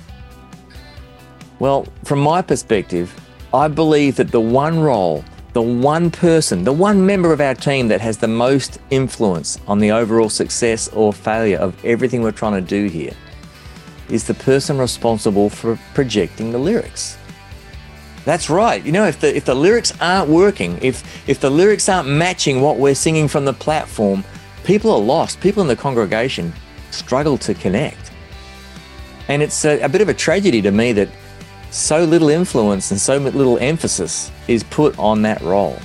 Well, 1.59 1.87
from 2.05 2.21
my 2.21 2.43
perspective, 2.43 3.19
I 3.55 3.69
believe 3.69 4.17
that 4.17 4.31
the 4.31 4.43
one 4.43 4.79
role, 4.79 5.25
the 5.55 5.63
one 5.63 6.11
person, 6.11 6.65
the 6.65 6.73
one 6.89 7.07
member 7.07 7.33
of 7.33 7.41
our 7.41 7.55
team 7.55 7.89
that 7.89 8.03
has 8.03 8.19
the 8.19 8.29
most 8.29 8.79
influence 8.91 9.59
on 9.67 9.79
the 9.79 9.91
overall 9.91 10.29
success 10.29 10.89
or 10.89 11.15
failure 11.15 11.57
of 11.57 11.83
everything 11.83 12.21
we're 12.21 12.31
trying 12.31 12.63
to 12.63 12.69
do 12.69 12.89
here 12.89 13.15
is 14.13 14.25
the 14.25 14.35
person 14.35 14.79
responsible 14.79 15.49
for 15.49 15.79
projecting 15.95 16.53
the 16.53 16.59
lyrics. 16.59 17.17
That's 18.25 18.49
right. 18.49 18.85
You 18.85 18.93
know, 18.93 19.07
if 19.07 19.19
the 19.21 19.35
if 19.37 19.45
the 19.47 19.55
lyrics 19.55 19.93
aren't 20.01 20.29
working, 20.29 20.79
if 20.81 21.03
if 21.29 21.41
the 21.41 21.51
lyrics 21.51 21.89
aren't 21.89 22.09
matching 22.09 22.61
what 22.61 22.77
we're 22.77 22.95
singing 22.95 23.27
from 23.27 23.45
the 23.45 23.53
platform, 23.53 24.23
people 24.65 24.93
are 24.93 25.01
lost. 25.01 25.41
People 25.41 25.63
in 25.63 25.69
the 25.69 25.75
congregation 25.75 26.53
struggle 26.93 27.37
to 27.39 27.55
connect. 27.55 28.13
And 29.29 29.43
it's 29.43 29.65
a, 29.65 29.81
a 29.81 29.89
bit 29.89 30.03
of 30.03 30.09
a 30.09 30.15
tragedy 30.15 30.63
to 30.63 30.71
me 30.71 30.93
that 30.93 31.09
so 31.71 32.05
little 32.05 32.29
influence 32.29 32.91
and 32.91 33.01
so 33.01 33.17
little 33.17 33.59
emphasis 33.59 34.31
is 34.47 34.63
put 34.63 34.97
on 34.99 35.23
that 35.23 35.41
role. 35.41 35.79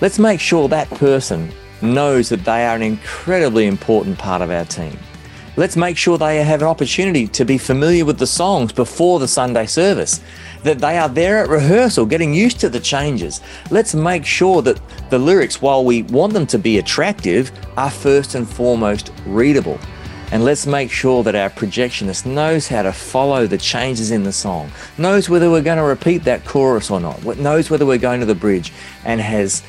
Let's 0.00 0.18
make 0.18 0.40
sure 0.40 0.66
that 0.68 0.88
person 0.90 1.52
knows 1.82 2.30
that 2.30 2.44
they 2.44 2.64
are 2.64 2.74
an 2.74 2.82
incredibly 2.82 3.66
important 3.66 4.18
part 4.18 4.42
of 4.42 4.50
our 4.50 4.64
team. 4.64 4.98
Let's 5.60 5.76
make 5.76 5.98
sure 5.98 6.16
they 6.16 6.42
have 6.42 6.62
an 6.62 6.68
opportunity 6.68 7.26
to 7.28 7.44
be 7.44 7.58
familiar 7.58 8.06
with 8.06 8.18
the 8.18 8.26
songs 8.26 8.72
before 8.72 9.18
the 9.18 9.28
Sunday 9.28 9.66
service, 9.66 10.22
that 10.62 10.78
they 10.78 10.96
are 10.96 11.10
there 11.10 11.44
at 11.44 11.50
rehearsal 11.50 12.06
getting 12.06 12.32
used 12.32 12.60
to 12.60 12.70
the 12.70 12.80
changes. 12.80 13.42
Let's 13.70 13.94
make 13.94 14.24
sure 14.24 14.62
that 14.62 14.80
the 15.10 15.18
lyrics, 15.18 15.60
while 15.60 15.84
we 15.84 16.04
want 16.04 16.32
them 16.32 16.46
to 16.46 16.58
be 16.58 16.78
attractive, 16.78 17.52
are 17.76 17.90
first 17.90 18.36
and 18.36 18.48
foremost 18.48 19.12
readable. 19.26 19.78
And 20.32 20.46
let's 20.46 20.66
make 20.66 20.90
sure 20.90 21.22
that 21.24 21.34
our 21.34 21.50
projectionist 21.50 22.24
knows 22.24 22.66
how 22.66 22.80
to 22.80 22.92
follow 22.94 23.46
the 23.46 23.58
changes 23.58 24.12
in 24.12 24.22
the 24.22 24.32
song, 24.32 24.72
knows 24.96 25.28
whether 25.28 25.50
we're 25.50 25.60
going 25.60 25.76
to 25.76 25.84
repeat 25.84 26.24
that 26.24 26.46
chorus 26.46 26.90
or 26.90 27.00
not, 27.00 27.22
knows 27.36 27.68
whether 27.68 27.84
we're 27.84 27.98
going 27.98 28.20
to 28.20 28.26
the 28.26 28.34
bridge, 28.34 28.72
and 29.04 29.20
has 29.20 29.62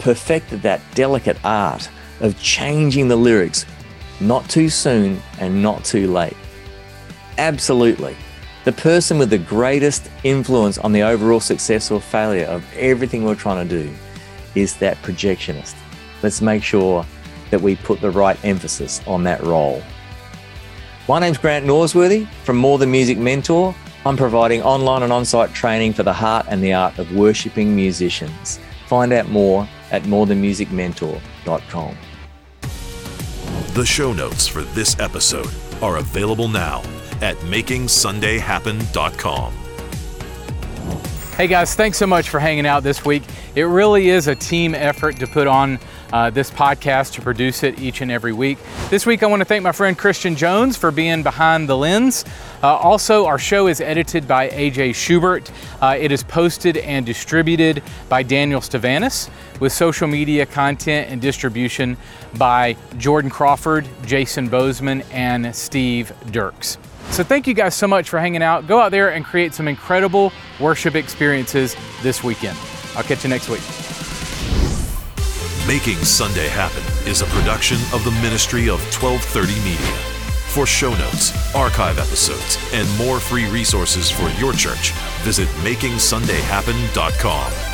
perfected 0.00 0.62
that 0.62 0.80
delicate 0.96 1.36
art 1.44 1.88
of 2.18 2.40
changing 2.40 3.06
the 3.06 3.14
lyrics 3.14 3.66
not 4.20 4.48
too 4.48 4.68
soon 4.68 5.20
and 5.38 5.62
not 5.62 5.84
too 5.84 6.10
late. 6.12 6.36
Absolutely. 7.38 8.16
The 8.64 8.72
person 8.72 9.18
with 9.18 9.30
the 9.30 9.38
greatest 9.38 10.08
influence 10.22 10.78
on 10.78 10.92
the 10.92 11.02
overall 11.02 11.40
success 11.40 11.90
or 11.90 12.00
failure 12.00 12.46
of 12.46 12.64
everything 12.76 13.24
we're 13.24 13.34
trying 13.34 13.68
to 13.68 13.82
do 13.82 13.92
is 14.54 14.76
that 14.76 14.96
projectionist. 15.02 15.74
Let's 16.22 16.40
make 16.40 16.62
sure 16.62 17.04
that 17.50 17.60
we 17.60 17.76
put 17.76 18.00
the 18.00 18.10
right 18.10 18.38
emphasis 18.44 19.00
on 19.06 19.24
that 19.24 19.42
role. 19.42 19.82
My 21.08 21.18
name's 21.18 21.38
Grant 21.38 21.66
Norsworthy 21.66 22.28
from 22.44 22.56
More 22.56 22.78
Than 22.78 22.90
Music 22.90 23.18
Mentor. 23.18 23.74
I'm 24.06 24.16
providing 24.16 24.62
online 24.62 25.02
and 25.02 25.12
on 25.12 25.24
site 25.24 25.52
training 25.52 25.92
for 25.92 26.04
the 26.04 26.12
heart 26.12 26.46
and 26.48 26.62
the 26.62 26.72
art 26.72 26.98
of 26.98 27.14
worshipping 27.14 27.74
musicians. 27.74 28.60
Find 28.86 29.12
out 29.12 29.28
more 29.28 29.68
at 29.90 30.02
morethanmusicmentor.com. 30.04 31.96
The 33.74 33.84
show 33.86 34.12
notes 34.12 34.46
for 34.46 34.62
this 34.62 35.00
episode 35.00 35.48
are 35.80 35.96
available 35.96 36.46
now 36.46 36.82
at 37.22 37.36
makingsundayhappen.com. 37.38 39.52
Hey 41.38 41.46
guys, 41.46 41.74
thanks 41.74 41.96
so 41.96 42.06
much 42.06 42.28
for 42.28 42.38
hanging 42.38 42.66
out 42.66 42.82
this 42.82 43.06
week. 43.06 43.22
It 43.54 43.62
really 43.62 44.10
is 44.10 44.28
a 44.28 44.34
team 44.34 44.74
effort 44.74 45.18
to 45.20 45.26
put 45.26 45.46
on 45.46 45.78
uh, 46.12 46.30
this 46.30 46.50
podcast 46.50 47.12
to 47.14 47.22
produce 47.22 47.62
it 47.62 47.80
each 47.80 48.00
and 48.00 48.10
every 48.10 48.32
week. 48.32 48.58
This 48.90 49.06
week, 49.06 49.22
I 49.22 49.26
want 49.26 49.40
to 49.40 49.44
thank 49.44 49.62
my 49.62 49.72
friend 49.72 49.96
Christian 49.96 50.36
Jones 50.36 50.76
for 50.76 50.90
being 50.90 51.22
behind 51.22 51.68
the 51.68 51.76
lens. 51.76 52.24
Uh, 52.62 52.76
also, 52.76 53.26
our 53.26 53.38
show 53.38 53.66
is 53.66 53.80
edited 53.80 54.28
by 54.28 54.48
AJ 54.50 54.94
Schubert. 54.94 55.50
Uh, 55.80 55.96
it 55.98 56.12
is 56.12 56.22
posted 56.22 56.76
and 56.76 57.04
distributed 57.06 57.82
by 58.08 58.22
Daniel 58.22 58.60
Stavanis, 58.60 59.30
with 59.60 59.72
social 59.72 60.06
media 60.06 60.46
content 60.46 61.10
and 61.10 61.20
distribution 61.20 61.96
by 62.36 62.76
Jordan 62.98 63.30
Crawford, 63.30 63.88
Jason 64.04 64.48
Bozeman, 64.48 65.02
and 65.12 65.54
Steve 65.54 66.12
Dirks. 66.30 66.78
So, 67.10 67.24
thank 67.24 67.46
you 67.46 67.54
guys 67.54 67.74
so 67.74 67.88
much 67.88 68.08
for 68.08 68.18
hanging 68.20 68.42
out. 68.42 68.66
Go 68.66 68.80
out 68.80 68.90
there 68.90 69.12
and 69.12 69.24
create 69.24 69.54
some 69.54 69.68
incredible 69.68 70.32
worship 70.60 70.94
experiences 70.94 71.76
this 72.02 72.22
weekend. 72.22 72.56
I'll 72.94 73.02
catch 73.02 73.24
you 73.24 73.30
next 73.30 73.48
week. 73.48 74.11
Making 75.72 76.04
Sunday 76.04 76.48
Happen 76.48 76.82
is 77.08 77.22
a 77.22 77.26
production 77.28 77.78
of 77.94 78.04
the 78.04 78.10
Ministry 78.20 78.68
of 78.68 78.78
1230 78.92 79.54
Media. 79.64 79.96
For 80.48 80.66
show 80.66 80.90
notes, 80.90 81.32
archive 81.54 81.98
episodes, 81.98 82.58
and 82.74 82.86
more 82.98 83.18
free 83.18 83.48
resources 83.48 84.10
for 84.10 84.28
your 84.38 84.52
church, 84.52 84.90
visit 85.22 85.48
MakingSundayHappen.com. 85.64 87.71